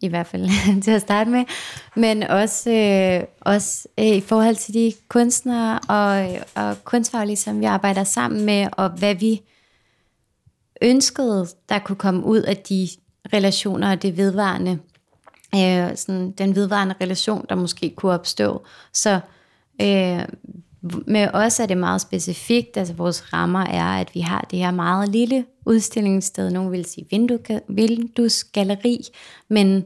[0.00, 0.48] i hvert fald
[0.82, 1.44] til at starte med,
[1.96, 7.64] men også, øh, også øh, i forhold til de kunstnere og, og kunstfaglige, som vi
[7.64, 9.42] arbejder sammen med, og hvad vi
[10.82, 12.88] ønskede, der kunne komme ud af de
[13.32, 14.78] relationer og det vedvarende,
[15.54, 18.64] øh, sådan den vedvarende relation, der måske kunne opstå.
[18.92, 19.20] Så
[19.80, 20.24] øh,
[21.06, 24.70] med os er det meget specifikt, altså vores rammer er, at vi har det her
[24.70, 27.06] meget lille udstillingssted, nogen vil sige
[27.68, 29.04] vinduesgalleri,
[29.48, 29.84] men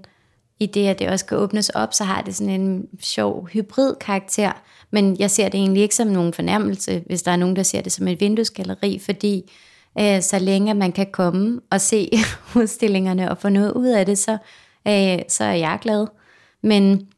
[0.60, 3.94] i det, at det også skal åbnes op, så har det sådan en sjov hybrid
[3.94, 4.52] karakter,
[4.90, 7.80] men jeg ser det egentlig ikke som nogen fornærmelse, hvis der er nogen, der ser
[7.80, 9.52] det som et vinduesgalleri, fordi
[10.00, 12.10] øh, så længe man kan komme og se
[12.56, 14.38] udstillingerne og få noget ud af det, så,
[14.88, 16.06] øh, så er jeg glad.
[16.62, 17.08] Men,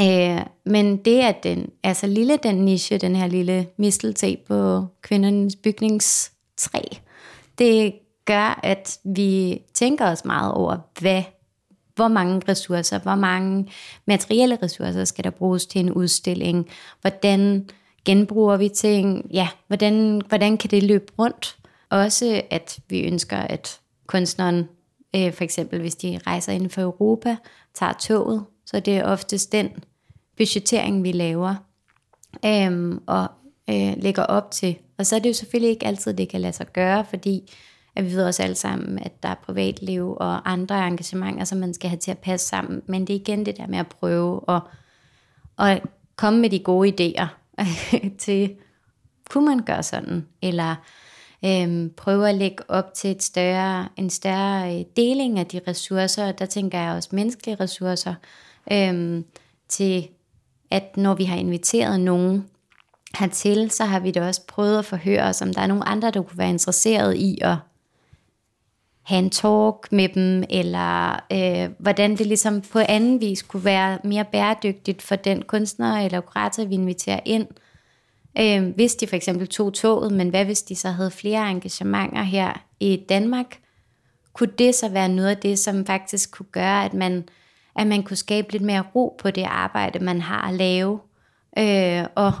[0.00, 4.86] øh, men det, at den er så lille, den niche, den her lille misteltag på
[5.02, 6.80] kvindernes bygningstræ,
[7.58, 11.22] det gør, at vi tænker os meget over, hvad
[11.94, 13.68] hvor mange ressourcer, hvor mange
[14.06, 16.68] materielle ressourcer skal der bruges til en udstilling,
[17.00, 17.68] hvordan
[18.04, 21.56] genbruger vi ting, ja, hvordan, hvordan kan det løbe rundt?
[21.90, 24.68] Også at vi ønsker, at kunstneren,
[25.14, 27.36] øh, for eksempel hvis de rejser inden for Europa,
[27.74, 29.70] tager toget, så det er oftest den
[30.36, 31.54] budgettering, vi laver
[32.44, 33.26] øh, og
[33.70, 34.76] øh, lægger op til.
[34.98, 37.52] Og så er det jo selvfølgelig ikke altid, det kan lade sig gøre, fordi
[37.96, 41.74] at vi ved også alle sammen, at der er privatliv og andre engagementer, som man
[41.74, 42.82] skal have til at passe sammen.
[42.86, 44.62] Men det er igen det der med at prøve at,
[45.58, 45.82] at
[46.16, 47.26] komme med de gode idéer
[48.24, 48.56] til,
[49.30, 50.26] kunne man gøre sådan?
[50.42, 50.74] Eller
[51.44, 56.32] øhm, prøve at lægge op til et større, en større øh, deling af de ressourcer.
[56.32, 58.14] Der tænker jeg også menneskelige ressourcer.
[58.72, 59.24] Øhm,
[59.68, 60.08] til
[60.70, 62.44] at når vi har inviteret nogen
[63.18, 66.10] hertil, så har vi da også prøvet at forhøre os, om der er nogen andre,
[66.10, 67.56] der kunne være interesseret i at
[69.02, 73.98] have en talk med dem, eller øh, hvordan det ligesom på anden vis kunne være
[74.04, 77.46] mere bæredygtigt for den kunstner eller kurator, vi inviterer ind.
[78.38, 82.22] Øh, hvis de for eksempel tog toget, men hvad hvis de så havde flere engagementer
[82.22, 83.58] her i Danmark?
[84.32, 87.28] Kunne det så være noget af det, som faktisk kunne gøre, at man,
[87.76, 91.00] at man kunne skabe lidt mere ro på det arbejde, man har at lave?
[91.58, 92.32] Øh, og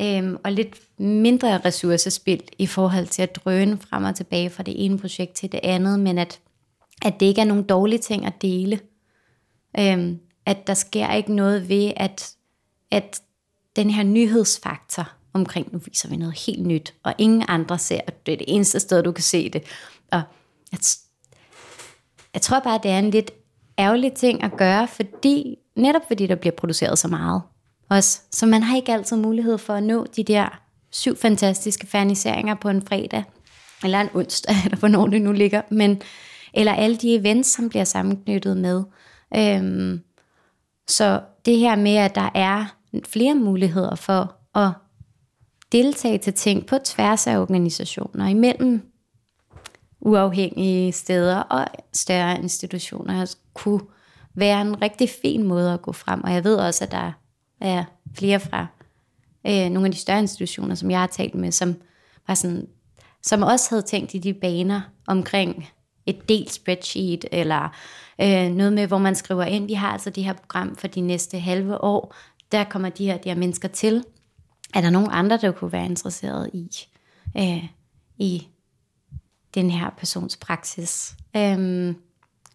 [0.00, 4.84] øh, og lidt mindre ressourcespild i forhold til at drøne frem og tilbage fra det
[4.84, 6.40] ene projekt til det andet, men at,
[7.04, 8.80] at det ikke er nogen dårlige ting at dele.
[9.78, 12.32] Øh, at der sker ikke noget ved, at,
[12.90, 13.20] at
[13.76, 18.26] den her nyhedsfaktor omkring, nu viser vi noget helt nyt, og ingen andre ser, og
[18.26, 19.62] det er det eneste sted, du kan se det.
[20.10, 20.22] Og
[20.72, 20.78] jeg,
[22.34, 23.30] jeg tror bare, det er en lidt
[23.78, 27.42] ærgerlig ting at gøre, fordi netop fordi der bliver produceret så meget
[27.88, 28.20] også.
[28.30, 32.68] Så man har ikke altid mulighed for at nå de der syv fantastiske ferniseringer på
[32.68, 33.24] en fredag,
[33.84, 36.02] eller en onsdag, eller hvornår det nu ligger, men,
[36.54, 38.82] eller alle de events, som bliver sammenknyttet med.
[39.36, 40.00] Øhm,
[40.88, 44.70] så det her med, at der er flere muligheder for at
[45.72, 48.92] deltage til ting på tværs af organisationer, imellem
[50.00, 53.80] uafhængige steder og større institutioner, kunne
[54.34, 56.24] være en rigtig fin måde at gå frem.
[56.24, 57.12] Og jeg ved også, at der
[57.60, 58.66] er flere fra
[59.46, 61.74] øh, nogle af de større institutioner, som jeg har talt med, som
[62.28, 62.66] var sådan,
[63.22, 65.68] som også havde tænkt i de baner omkring
[66.06, 67.76] et del spreadsheet, eller
[68.20, 71.00] øh, noget med, hvor man skriver ind, vi har altså det her program for de
[71.00, 72.14] næste halve år,
[72.52, 74.04] der kommer de her, de her mennesker til.
[74.74, 76.70] Er der nogen andre, der kunne være interesseret i,
[77.36, 77.64] øh,
[78.18, 78.48] i
[79.54, 81.14] den her persons praksis?
[81.36, 81.94] Øh,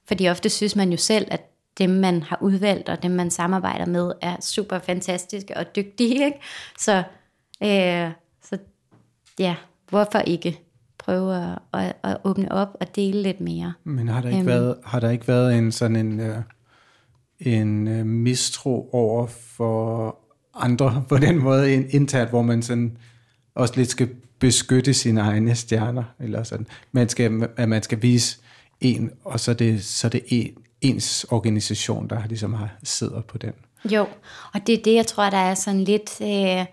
[0.07, 1.41] fordi ofte synes man jo selv, at
[1.77, 6.25] dem, man har udvalgt, og dem, man samarbejder med, er super fantastiske og dygtige.
[6.25, 6.39] Ikke?
[6.79, 7.03] Så,
[7.63, 8.11] øh,
[8.43, 8.57] så
[9.39, 9.55] ja,
[9.89, 10.59] hvorfor ikke
[10.97, 13.73] prøve at, at, at åbne op og dele lidt mere.
[13.83, 16.35] Men har der ikke, um, været, har der ikke været en sådan en, uh,
[17.39, 20.15] en uh, mistro over for
[20.55, 22.97] andre på den måde internt, hvor man sådan
[23.55, 26.67] også lidt skal beskytte sine egne stjerner, eller sådan.
[26.91, 28.37] Man skal, at man skal vise
[28.81, 30.51] en, og så er det, så er det en,
[30.81, 33.53] ens organisation, der ligesom har, sidder på den.
[33.91, 34.07] Jo,
[34.53, 36.65] og det er det, jeg tror, der er sådan lidt, øh,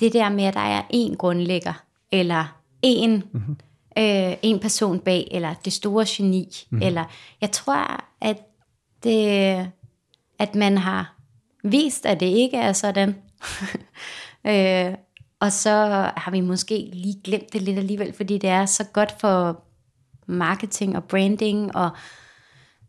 [0.00, 3.56] det der med, at der er en grundlægger, eller en, mm-hmm.
[3.98, 6.86] øh, en person bag, eller det store geni, mm-hmm.
[6.86, 7.04] eller
[7.40, 8.36] jeg tror, at
[9.04, 9.70] det,
[10.42, 11.14] at man har
[11.64, 13.14] vist, at det ikke er sådan.
[14.50, 14.94] øh,
[15.40, 15.70] og så
[16.16, 19.64] har vi måske lige glemt det lidt alligevel, fordi det er så godt for
[20.26, 21.90] marketing og branding og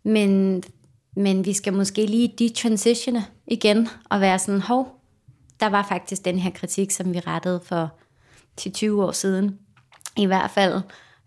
[0.03, 0.63] men,
[1.15, 5.01] men vi skal måske lige detransitionne igen og være sådan, hov,
[5.59, 7.97] der var faktisk den her kritik, som vi rettede for
[8.61, 9.59] 10-20 år siden,
[10.17, 10.81] i hvert fald,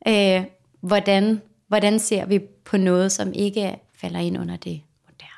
[0.08, 0.44] øh,
[0.80, 4.82] hvordan, hvordan ser vi på noget, som ikke falder ind under det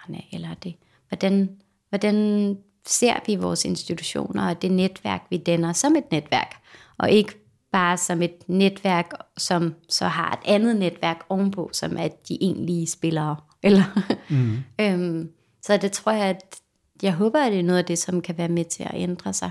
[0.09, 0.75] moderne, eller det,
[1.09, 1.51] hvordan,
[1.89, 6.55] hvordan ser vi vores institutioner og det netværk, vi danner som et netværk,
[6.99, 7.33] og ikke
[7.73, 12.87] bare som et netværk, som så har et andet netværk ovenpå, som er de egentlige
[12.87, 13.37] spillere.
[13.63, 13.85] Eller,
[14.31, 14.57] mm.
[14.81, 15.31] øhm,
[15.63, 16.57] så det tror jeg, at
[17.03, 19.33] jeg håber, at det er noget af det, som kan være med til at ændre
[19.33, 19.51] sig.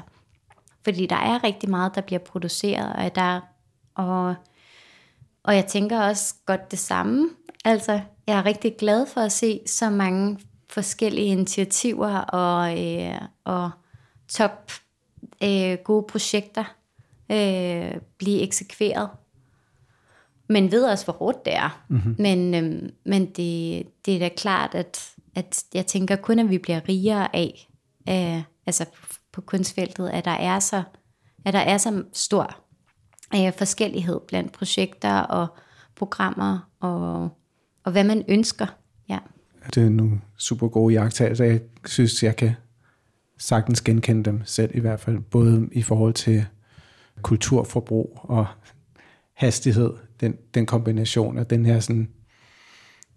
[0.84, 3.42] Fordi der er rigtig meget, der bliver produceret, og der
[3.96, 4.36] og,
[5.44, 7.30] og jeg tænker også godt det samme.
[7.66, 10.40] Altså, jeg er rigtig glad for at se så mange
[10.70, 13.72] forskellige initiativer og, øh, og
[14.28, 14.72] top
[15.44, 16.64] øh, gode projekter
[17.32, 19.10] øh, blive eksekveret.
[20.50, 21.84] Men ved også, hvor hårdt det er.
[21.88, 22.16] Mm-hmm.
[22.20, 26.58] Men, øh, men det, det er da klart, at, at jeg tænker kun, at vi
[26.58, 27.70] bliver rigere af,
[28.10, 28.86] øh, altså
[29.32, 30.84] på kunstfeltet, at der er så,
[31.46, 32.58] at der er så stor
[33.36, 35.48] øh, forskellighed blandt projekter og
[35.96, 37.30] programmer og,
[37.84, 38.68] og hvad man ønsker.
[39.76, 41.46] Det er øh, nogle super gode jagttagelser.
[41.46, 42.52] Jeg synes, jeg kan
[43.38, 46.46] sagtens genkende dem selv i hvert fald, både i forhold til
[47.22, 48.46] kulturforbrug og
[49.34, 52.10] hastighed, den, den kombination af den her sådan,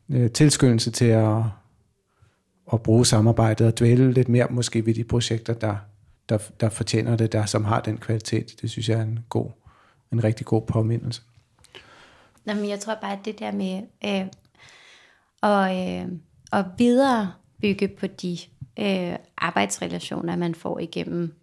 [0.09, 1.43] øh, tilskyndelse til at,
[2.73, 5.77] at bruge samarbejdet og dvæle lidt mere måske ved de projekter, der,
[6.29, 8.55] der, der fortjener det, der som har den kvalitet.
[8.63, 9.51] Det synes jeg er en god,
[10.13, 11.23] en rigtig god påmindelse.
[12.47, 14.27] Jamen, jeg tror bare, at det der med øh,
[15.41, 16.09] og, øh,
[16.53, 18.39] at videre bygge på de
[18.79, 21.35] øh, arbejdsrelationer, man får igennem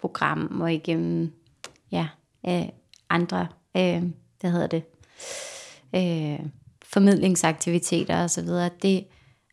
[0.00, 1.32] program og igennem
[1.92, 2.08] ja,
[2.48, 2.68] øh,
[3.10, 4.02] andre, øh,
[4.40, 4.82] hvad hedder det,
[5.94, 6.46] øh,
[6.82, 8.48] formidlingsaktiviteter osv.,
[8.82, 9.06] det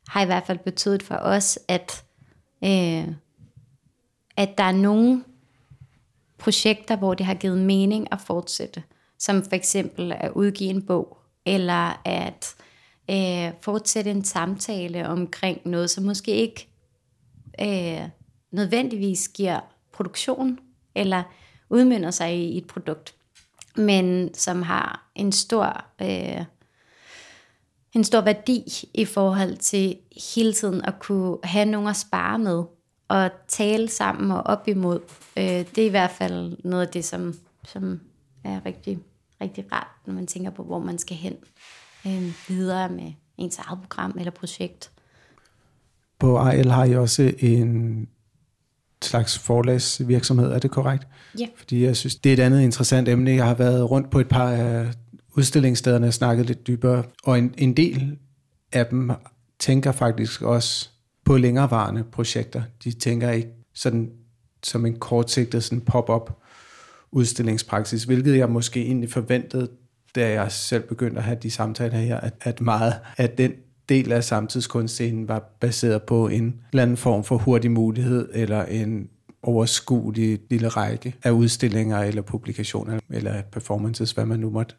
[0.08, 2.04] har i hvert fald betydet for os, at,
[2.64, 3.08] øh,
[4.38, 5.24] at der er nogle
[6.38, 8.84] projekter, hvor det har givet mening at fortsætte,
[9.20, 12.56] som for eksempel at udgive en bog, eller at
[13.10, 16.68] øh, fortsætte en samtale omkring noget, som måske ikke
[17.62, 18.10] øh,
[18.52, 19.60] nødvendigvis giver
[19.92, 20.60] produktion,
[20.96, 21.24] eller
[21.70, 23.16] udmynder sig i et produkt,
[23.76, 26.46] men som har en stor, øh,
[27.94, 29.98] en stor værdi i forhold til
[30.34, 32.64] hele tiden at kunne have nogen at spare med,
[33.08, 35.00] og tale sammen og op imod.
[35.38, 37.34] Øh, det er i hvert fald noget af det, som,
[37.64, 38.00] som
[38.44, 39.00] er rigtig,
[39.42, 41.36] rigtig rart, når man tænker på, hvor man skal hen
[42.08, 44.92] øh, videre med ens eget program eller projekt.
[46.20, 48.08] På AL har I også en
[49.02, 51.08] slags forlagsvirksomhed, er det korrekt?
[51.40, 51.48] Ja.
[51.58, 53.32] Fordi jeg synes, det er et andet interessant emne.
[53.32, 54.88] Jeg har været rundt på et par af
[55.38, 58.18] udstillingsstederne og snakket lidt dybere, og en, en del
[58.74, 59.12] af dem
[59.60, 60.90] tænker faktisk også
[61.26, 62.64] på længerevarende projekter.
[62.84, 64.12] De tænker ikke sådan
[64.64, 66.42] som en kortsigtet sådan pop-up
[67.12, 69.70] udstillingspraksis, hvilket jeg måske egentlig forventede,
[70.16, 73.52] da jeg selv begyndte at have de samtaler her, at, at meget af den
[73.90, 79.10] del af samtidskunstscenen var baseret på en eller anden form for hurtig mulighed, eller en
[79.44, 84.76] overskuelig lille række af udstillinger, eller publikationer, eller performances, hvad man nu måtte,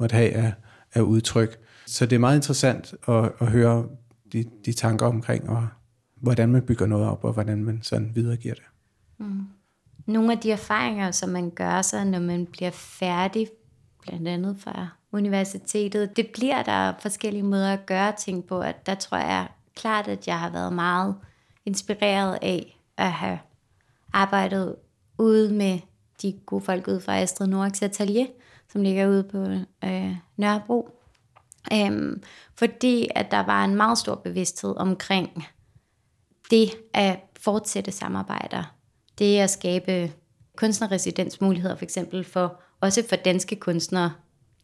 [0.00, 0.52] måtte have af,
[0.94, 1.58] af udtryk.
[1.86, 3.86] Så det er meget interessant at, at høre
[4.32, 5.68] de, de tanker omkring, og
[6.16, 8.64] hvordan man bygger noget op, og hvordan man sådan videregiver det.
[9.18, 9.40] Mm.
[10.06, 13.48] Nogle af de erfaringer, som man gør sig, når man bliver færdig,
[14.02, 18.94] blandt andet fra universitetet, det bliver der forskellige måder at gøre ting på, at der
[18.94, 21.14] tror jeg klart, at jeg har været meget
[21.66, 23.38] inspireret af at have
[24.12, 24.76] arbejdet
[25.18, 25.78] ude med
[26.22, 28.26] de gode folk ude fra Astrid Noraks Atelier,
[28.72, 29.38] som ligger ude på
[29.84, 30.88] øh, Nørrebro.
[31.72, 32.22] Øhm,
[32.54, 35.44] fordi at der var en meget stor bevidsthed omkring
[36.50, 38.74] det at fortsætte samarbejder.
[39.18, 40.12] Det at skabe
[40.56, 44.12] kunstnerresidensmuligheder for eksempel for, også for danske kunstnere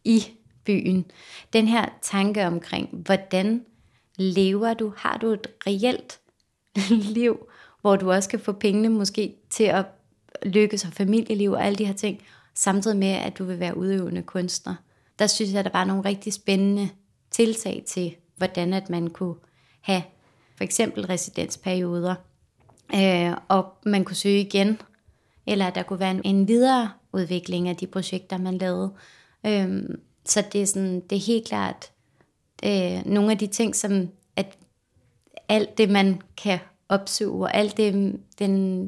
[0.03, 0.27] i
[0.63, 1.11] byen.
[1.53, 3.65] Den her tanke omkring, hvordan
[4.17, 4.93] lever du?
[4.97, 6.19] Har du et reelt
[7.15, 7.47] liv,
[7.81, 9.85] hvor du også kan få pengene måske til at
[10.43, 12.21] lykkes og familieliv og alle de her ting,
[12.55, 14.75] samtidig med, at du vil være udøvende kunstner.
[15.19, 16.89] Der synes jeg, der var nogle rigtig spændende
[17.31, 19.35] tiltag til, hvordan at man kunne
[19.81, 20.03] have
[20.57, 22.15] for eksempel residensperioder,
[22.95, 24.81] øh, og man kunne søge igen,
[25.45, 28.91] eller at der kunne være en, en videre udvikling af de projekter, man lavede.
[29.45, 31.91] Øhm, så det er, sådan, det er helt klart
[32.65, 34.57] øh, nogle af de ting, som at
[35.49, 36.59] alt det, man kan
[36.89, 38.87] opsuge, og alt det, den,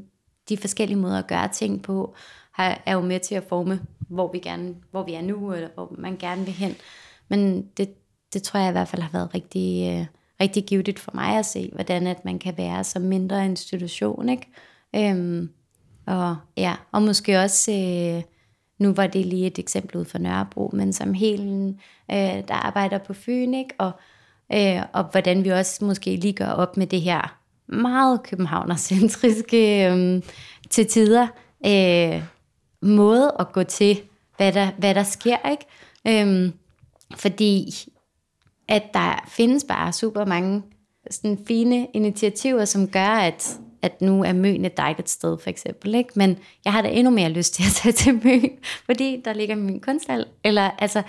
[0.49, 2.15] de forskellige måder at gøre ting på,
[2.51, 5.69] har, er jo med til at forme, hvor vi, gerne, hvor vi er nu, eller
[5.73, 6.75] hvor man gerne vil hen.
[7.27, 7.89] Men det,
[8.33, 10.05] det tror jeg i hvert fald har været rigtig, øh,
[10.41, 14.29] rigtig givetigt for mig at se, hvordan at man kan være som mindre institution.
[14.29, 14.47] Ikke?
[14.95, 15.49] Øhm,
[16.09, 18.23] og, ja, og måske også øh,
[18.79, 21.79] nu var det lige et eksempel ud fra Nørrebro, men som Helen,
[22.11, 23.73] øh, der arbejder på Fyn, ikke?
[23.77, 23.91] Og,
[24.53, 30.21] øh, og hvordan vi også måske lige gør op med det her meget københavnercentriske øh,
[30.69, 31.27] til tider
[31.65, 32.23] øh,
[32.81, 34.01] måde at gå til,
[34.37, 35.65] hvad der, hvad der sker, ikke?
[36.07, 36.51] Øh,
[37.15, 37.73] fordi
[38.67, 40.63] at der findes bare super mange
[41.09, 45.95] sådan fine initiativer, som gør, at, at nu er Møn et dejligt sted, for eksempel.
[45.95, 46.09] Ikke?
[46.15, 48.49] Men jeg har da endnu mere lyst til at tage til Møn,
[48.89, 50.25] fordi der ligger min kunsthal.
[50.43, 50.99] Eller altså,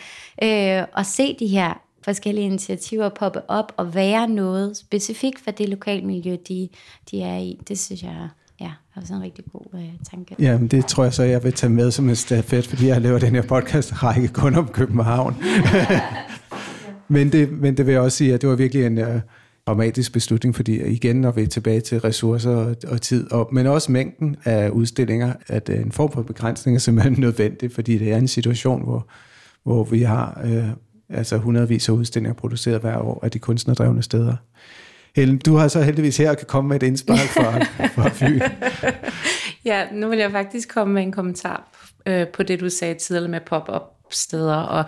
[0.42, 5.68] øh, at se de her forskellige initiativer poppe op og være noget specifikt for det
[5.68, 6.68] lokalmiljø, de,
[7.10, 7.58] de er i.
[7.68, 8.28] Det synes jeg
[8.60, 10.36] ja, er sådan en rigtig god øh, tanke.
[10.38, 13.18] Jamen, det tror jeg så, jeg vil tage med som en stafet, fordi jeg laver
[13.18, 15.36] den her podcast-række kun om København.
[17.08, 19.06] men, det, men det vil jeg også sige, at det var virkelig en uh,
[19.66, 23.66] dramatisk beslutning, fordi igen, når vi er tilbage til ressourcer og, og tid, og, men
[23.66, 28.12] også mængden af udstillinger, at uh, en form for begrænsning er simpelthen nødvendig, fordi det
[28.12, 29.08] er en situation, hvor,
[29.62, 30.68] hvor vi har uh,
[31.18, 34.36] altså hundredvis af udstillinger produceret hver år af de kunstnerdrevne steder.
[35.16, 37.58] Helen, du har så heldigvis her kan komme med et indspark fra,
[38.02, 38.40] fra Fyn.
[39.64, 41.68] ja, nu vil jeg faktisk komme med en kommentar
[42.06, 44.84] øh, på det, du sagde tidligere med pop-up steder, og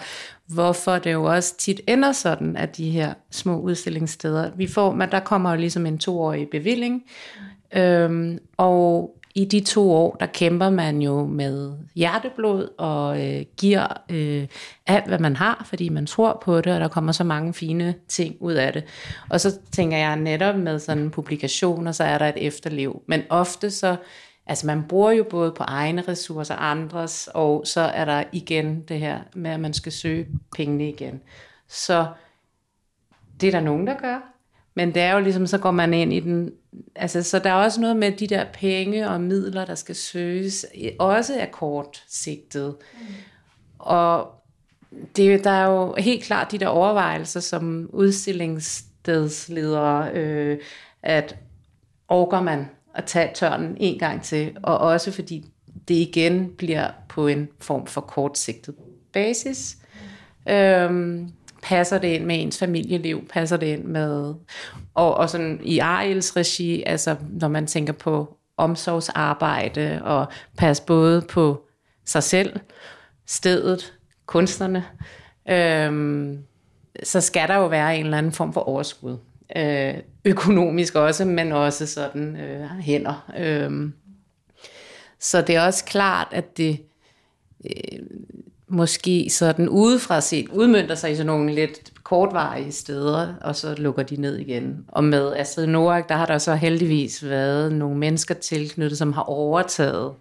[0.46, 5.10] hvorfor det jo også tit ender sådan, at de her små udstillingssteder, vi får, men
[5.10, 7.02] der kommer jo ligesom en toårig bevilling,
[7.76, 13.86] øhm, og i de to år, der kæmper man jo med hjerteblod og øh, giver
[14.10, 14.46] øh,
[14.86, 17.94] alt, hvad man har, fordi man tror på det, og der kommer så mange fine
[18.08, 18.84] ting ud af det.
[19.30, 23.02] Og så tænker jeg netop med sådan en publikation, og så er der et efterliv.
[23.06, 23.96] Men ofte så,
[24.46, 28.98] altså man bruger jo både på egne ressourcer, andres, og så er der igen det
[28.98, 30.26] her med, at man skal søge
[30.56, 31.20] pengene igen.
[31.68, 32.06] Så
[33.40, 34.32] det er der nogen, der gør,
[34.74, 36.52] men det er jo ligesom, så går man ind i den,
[36.94, 40.66] altså så der er også noget med de der penge og midler, der skal søges,
[40.98, 42.76] også er kortsigtet.
[42.94, 43.00] Mm.
[43.78, 44.42] Og
[45.16, 50.58] det, der er jo helt klart de der overvejelser som udstillingsstedsledere, øh,
[51.02, 51.36] at
[52.08, 55.44] overgår man at tage tørnen en gang til, og også fordi
[55.88, 58.74] det igen bliver på en form for kortsigtet
[59.12, 59.76] basis.
[60.48, 61.32] Øhm,
[61.62, 64.34] passer det ind med ens familieliv, passer det ind med,
[64.94, 70.26] og, og sådan i Ariels regi, altså når man tænker på omsorgsarbejde og
[70.58, 71.66] passe både på
[72.04, 72.60] sig selv,
[73.26, 73.94] stedet,
[74.26, 74.84] kunstnerne,
[75.48, 76.38] øhm,
[77.02, 79.16] så skal der jo være en eller anden form for overskud.
[79.56, 79.94] Øh,
[80.24, 83.32] økonomisk også, men også sådan øh, hænder.
[83.38, 83.90] Øh,
[85.20, 86.80] så det er også klart, at det
[87.64, 87.98] øh,
[88.68, 94.02] måske sådan udefra set udmyndter sig i sådan nogle lidt kortvarige steder, og så lukker
[94.02, 94.84] de ned igen.
[94.88, 99.22] Og med Astrid Norak, der har der så heldigvis været nogle mennesker tilknyttet, som har
[99.22, 100.12] overtaget.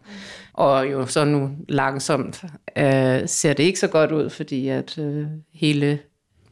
[0.53, 2.43] Og jo så nu langsomt
[2.77, 5.99] øh, ser det ikke så godt ud, fordi at øh, hele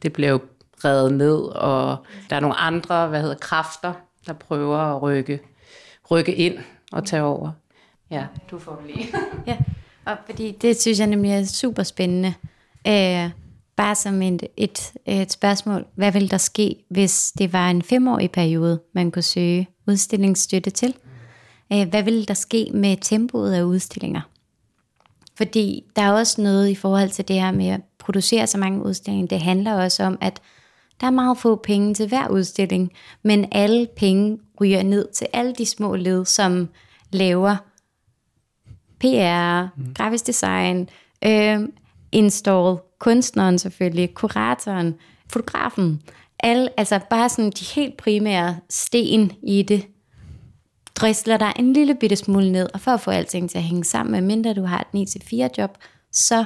[0.02, 0.40] det blev
[0.84, 1.96] revet ned, og
[2.30, 3.92] der er nogle andre, hvad hedder, kræfter,
[4.26, 5.40] der prøver at rykke,
[6.10, 6.58] rykke ind
[6.92, 7.50] og tage over.
[8.10, 9.08] Ja, du får det lige.
[9.46, 9.56] ja.
[10.04, 12.34] Og fordi det synes jeg nemlig er super spændende.
[12.86, 13.30] Øh,
[13.76, 15.86] bare som et, et, et spørgsmål.
[15.94, 20.94] Hvad ville der ske, hvis det var en femårig periode, man kunne søge udstillingsstøtte til?
[21.72, 24.20] Øh, hvad ville der ske med tempoet af udstillinger?
[25.36, 28.84] Fordi der er også noget i forhold til det her med at producere så mange
[28.84, 29.28] udstillinger.
[29.28, 30.40] Det handler også om, at
[31.00, 32.92] der er meget få penge til hver udstilling,
[33.22, 36.68] men alle penge ryger ned til alle de små led, som
[37.10, 37.56] laver
[39.00, 39.94] PR, mm.
[39.94, 40.88] grafisk design,
[41.24, 41.68] øh,
[42.12, 44.94] install, kunstneren selvfølgelig, kuratoren,
[45.28, 46.02] fotografen.
[46.38, 49.86] Alle, altså bare sådan de helt primære sten i det,
[50.94, 53.84] dristler der en lille bitte smule ned, og for at få alting til at hænge
[53.84, 55.78] sammen, mindre du har et 9-4 job,
[56.12, 56.44] så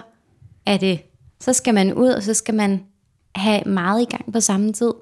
[0.67, 1.03] er det,
[1.41, 2.85] så skal man ud, og så skal man
[3.37, 4.93] have meget i gang på samme tid.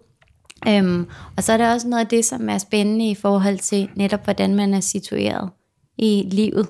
[0.69, 1.07] Øhm,
[1.37, 4.25] og så er der også noget af det, som er spændende i forhold til netop,
[4.25, 5.51] hvordan man er situeret
[5.99, 6.67] i livet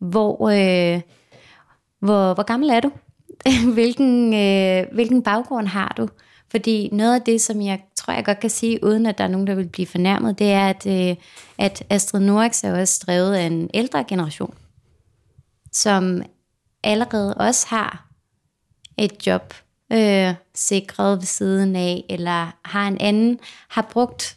[0.00, 1.00] hvor, øh,
[2.00, 2.92] hvor, hvor gammel er du?
[3.74, 6.08] hvilken, øh, hvilken baggrund har du?
[6.50, 9.28] Fordi noget af det, som jeg tror, jeg godt kan sige, uden at der er
[9.28, 11.16] nogen, der vil blive fornærmet, det er, at, øh,
[11.58, 14.54] at Astrid Norix er også drevet af en ældre generation,
[15.72, 16.22] som
[16.84, 18.06] allerede også har
[18.98, 19.54] et job
[19.92, 23.38] øh, sikret ved siden af, eller har en anden,
[23.68, 24.36] har brugt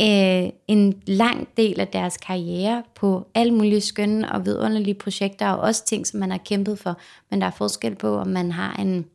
[0.00, 5.60] øh, en lang del af deres karriere på alle mulige skønne og vidunderlige projekter, og
[5.60, 6.98] også ting, som man har kæmpet for.
[7.30, 9.06] Men der er forskel på, om man har en,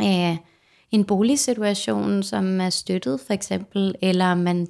[0.00, 0.36] øh,
[0.90, 4.68] en boligsituation, som er støttet for eksempel, eller man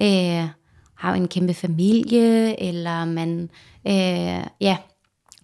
[0.00, 0.48] øh,
[0.94, 3.50] har en kæmpe familie, eller man,
[3.86, 4.76] øh, ja,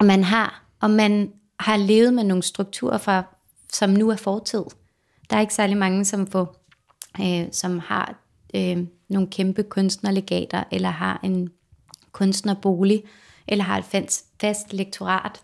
[0.02, 3.36] man har og man har levet med nogle strukturer, fra,
[3.79, 4.62] som nu er fortid.
[5.31, 6.57] Der er ikke særlig mange, som, får,
[7.20, 8.14] øh, som har
[8.55, 11.49] øh, nogle kæmpe kunstnerlegater, eller har en
[12.12, 13.03] kunstnerbolig,
[13.49, 15.41] eller har et fast, fast lektorat,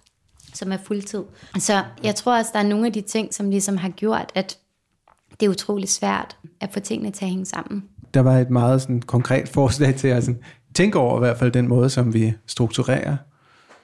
[0.55, 1.23] som er fuldtid.
[1.59, 4.59] Så jeg tror også, der er nogle af de ting, som ligesom har gjort, at
[5.41, 7.85] det er utrolig svært at få tingene til at hænge sammen.
[8.15, 10.43] Der var et meget sådan, konkret forslag til at sådan,
[10.75, 13.17] tænke over i hvert fald den måde, som vi strukturerer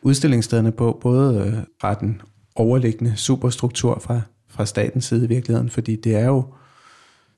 [0.02, 2.22] udstillingsstederne på, både øh, fra den
[2.56, 6.44] overliggende superstruktur fra, fra statens side i virkeligheden, fordi det er jo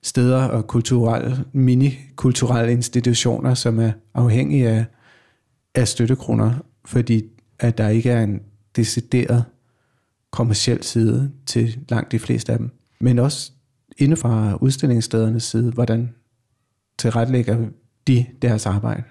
[0.03, 4.85] steder og kulturelle, mini-kulturelle institutioner, som er afhængige af,
[5.75, 6.55] af støttekroner,
[6.85, 7.25] fordi
[7.59, 8.41] at der ikke er en
[8.77, 9.45] decideret
[10.31, 12.71] kommersiel side til langt de fleste af dem.
[13.01, 13.53] Men også
[13.99, 16.15] inden fra udstillingsstedernes side, hvordan
[16.99, 17.67] tilrettelægger
[18.07, 19.03] de deres arbejde?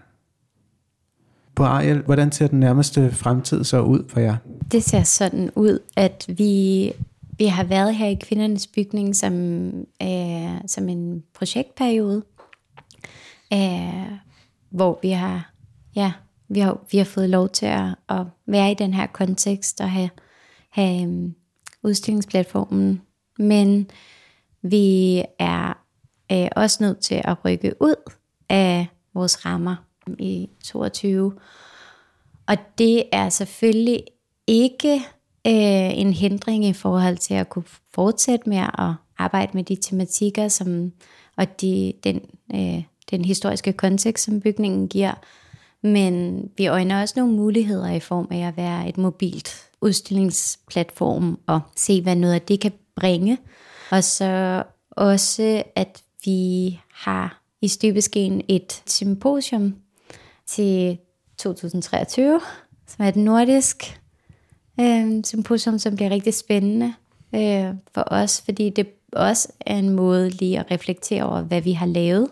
[1.56, 4.38] På Ariel, hvordan ser den nærmeste fremtid så ud for jer?
[4.72, 6.92] Det ser sådan ud, at vi,
[7.40, 9.34] vi har været her i Kvindernes Bygning som,
[10.02, 12.24] øh, som en projektperiode,
[13.54, 14.12] øh,
[14.70, 15.54] hvor vi har,
[15.96, 16.14] ja,
[16.50, 19.92] vi har, vi har fået lov til at, at være i den her kontekst og
[19.92, 20.10] have,
[20.70, 21.36] have um,
[21.84, 23.02] udstillingsplatformen.
[23.38, 23.90] Men
[24.62, 25.86] vi er
[26.32, 28.12] øh, også nødt til at rykke ud
[28.50, 29.76] af vores rammer
[30.20, 31.34] i 22.
[32.48, 34.04] Og det er selvfølgelig
[34.48, 35.02] ikke
[35.48, 40.48] øh, en hindring i forhold til at kunne fortsætte med at arbejde med de tematikker,
[40.48, 40.92] som,
[41.38, 42.22] og de, den,
[42.56, 45.14] øh, den historiske kontekst, som bygningen giver.
[45.84, 51.62] Men vi øjner også nogle muligheder i form af at være et mobilt udstillingsplatform og
[51.76, 53.38] se, hvad noget af det kan bringe.
[53.92, 59.76] Og så også, at vi har i støbeskeen et symposium
[60.48, 60.98] til
[61.38, 62.42] 2023,
[62.88, 63.99] som er et nordisk
[64.80, 66.94] øh, symposium, som bliver rigtig spændende
[67.36, 71.72] øh, for os, fordi det også er en måde lige at reflektere over, hvad vi
[71.72, 72.28] har lavet,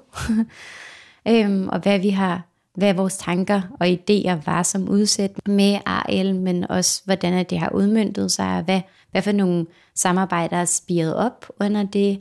[1.32, 6.36] øh, og hvad vi har hvad vores tanker og idéer var som udsæt med AL,
[6.36, 8.82] men også hvordan det har udmyndtet sig, og hvad,
[9.12, 12.20] hvad for nogle samarbejder er spiret op under det,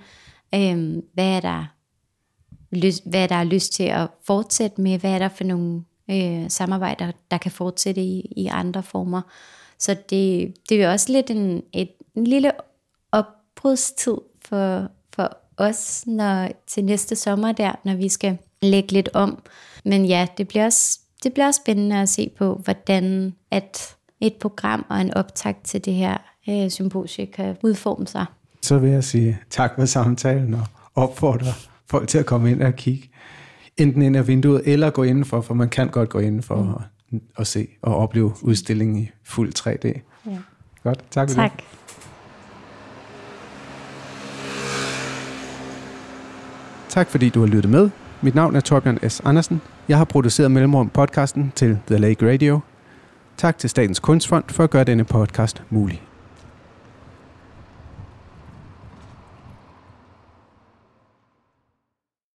[0.55, 1.65] øh, hvad er der
[2.73, 6.51] lyst, hvad der er lyst til at fortsætte med, hvad er der for nogle øh,
[6.51, 9.21] samarbejder, der kan fortsætte i, i andre former.
[9.79, 12.53] Så det, det er også lidt en, et, en lille
[13.13, 19.43] opbrudstid for, for os når, til næste sommer der, når vi skal lægge lidt om.
[19.85, 24.35] Men ja, det bliver også, det bliver også spændende at se på, hvordan at et
[24.35, 26.17] program og en optakt til det her
[26.49, 28.27] øh, symposie kan udforme sig.
[28.63, 31.53] Så vil jeg sige tak for samtalen og opfordre
[31.91, 33.11] folk til at komme ind og kigge
[33.77, 36.83] enten ind af vinduet eller gå indenfor, for man kan godt gå indenfor mm.
[37.17, 40.01] Og, og se og opleve udstillingen i fuld 3D.
[40.31, 40.39] Ja.
[40.83, 41.57] Godt, tak for tak.
[41.57, 41.65] det.
[46.89, 47.91] Tak fordi du har lyttet med.
[48.23, 49.21] Mit navn er Torbjørn S.
[49.25, 49.61] Andersen.
[49.89, 52.61] Jeg har produceret Mellemrum podcasten til The Lake Radio.
[53.37, 56.06] Tak til Statens Kunstfond for at gøre denne podcast mulig.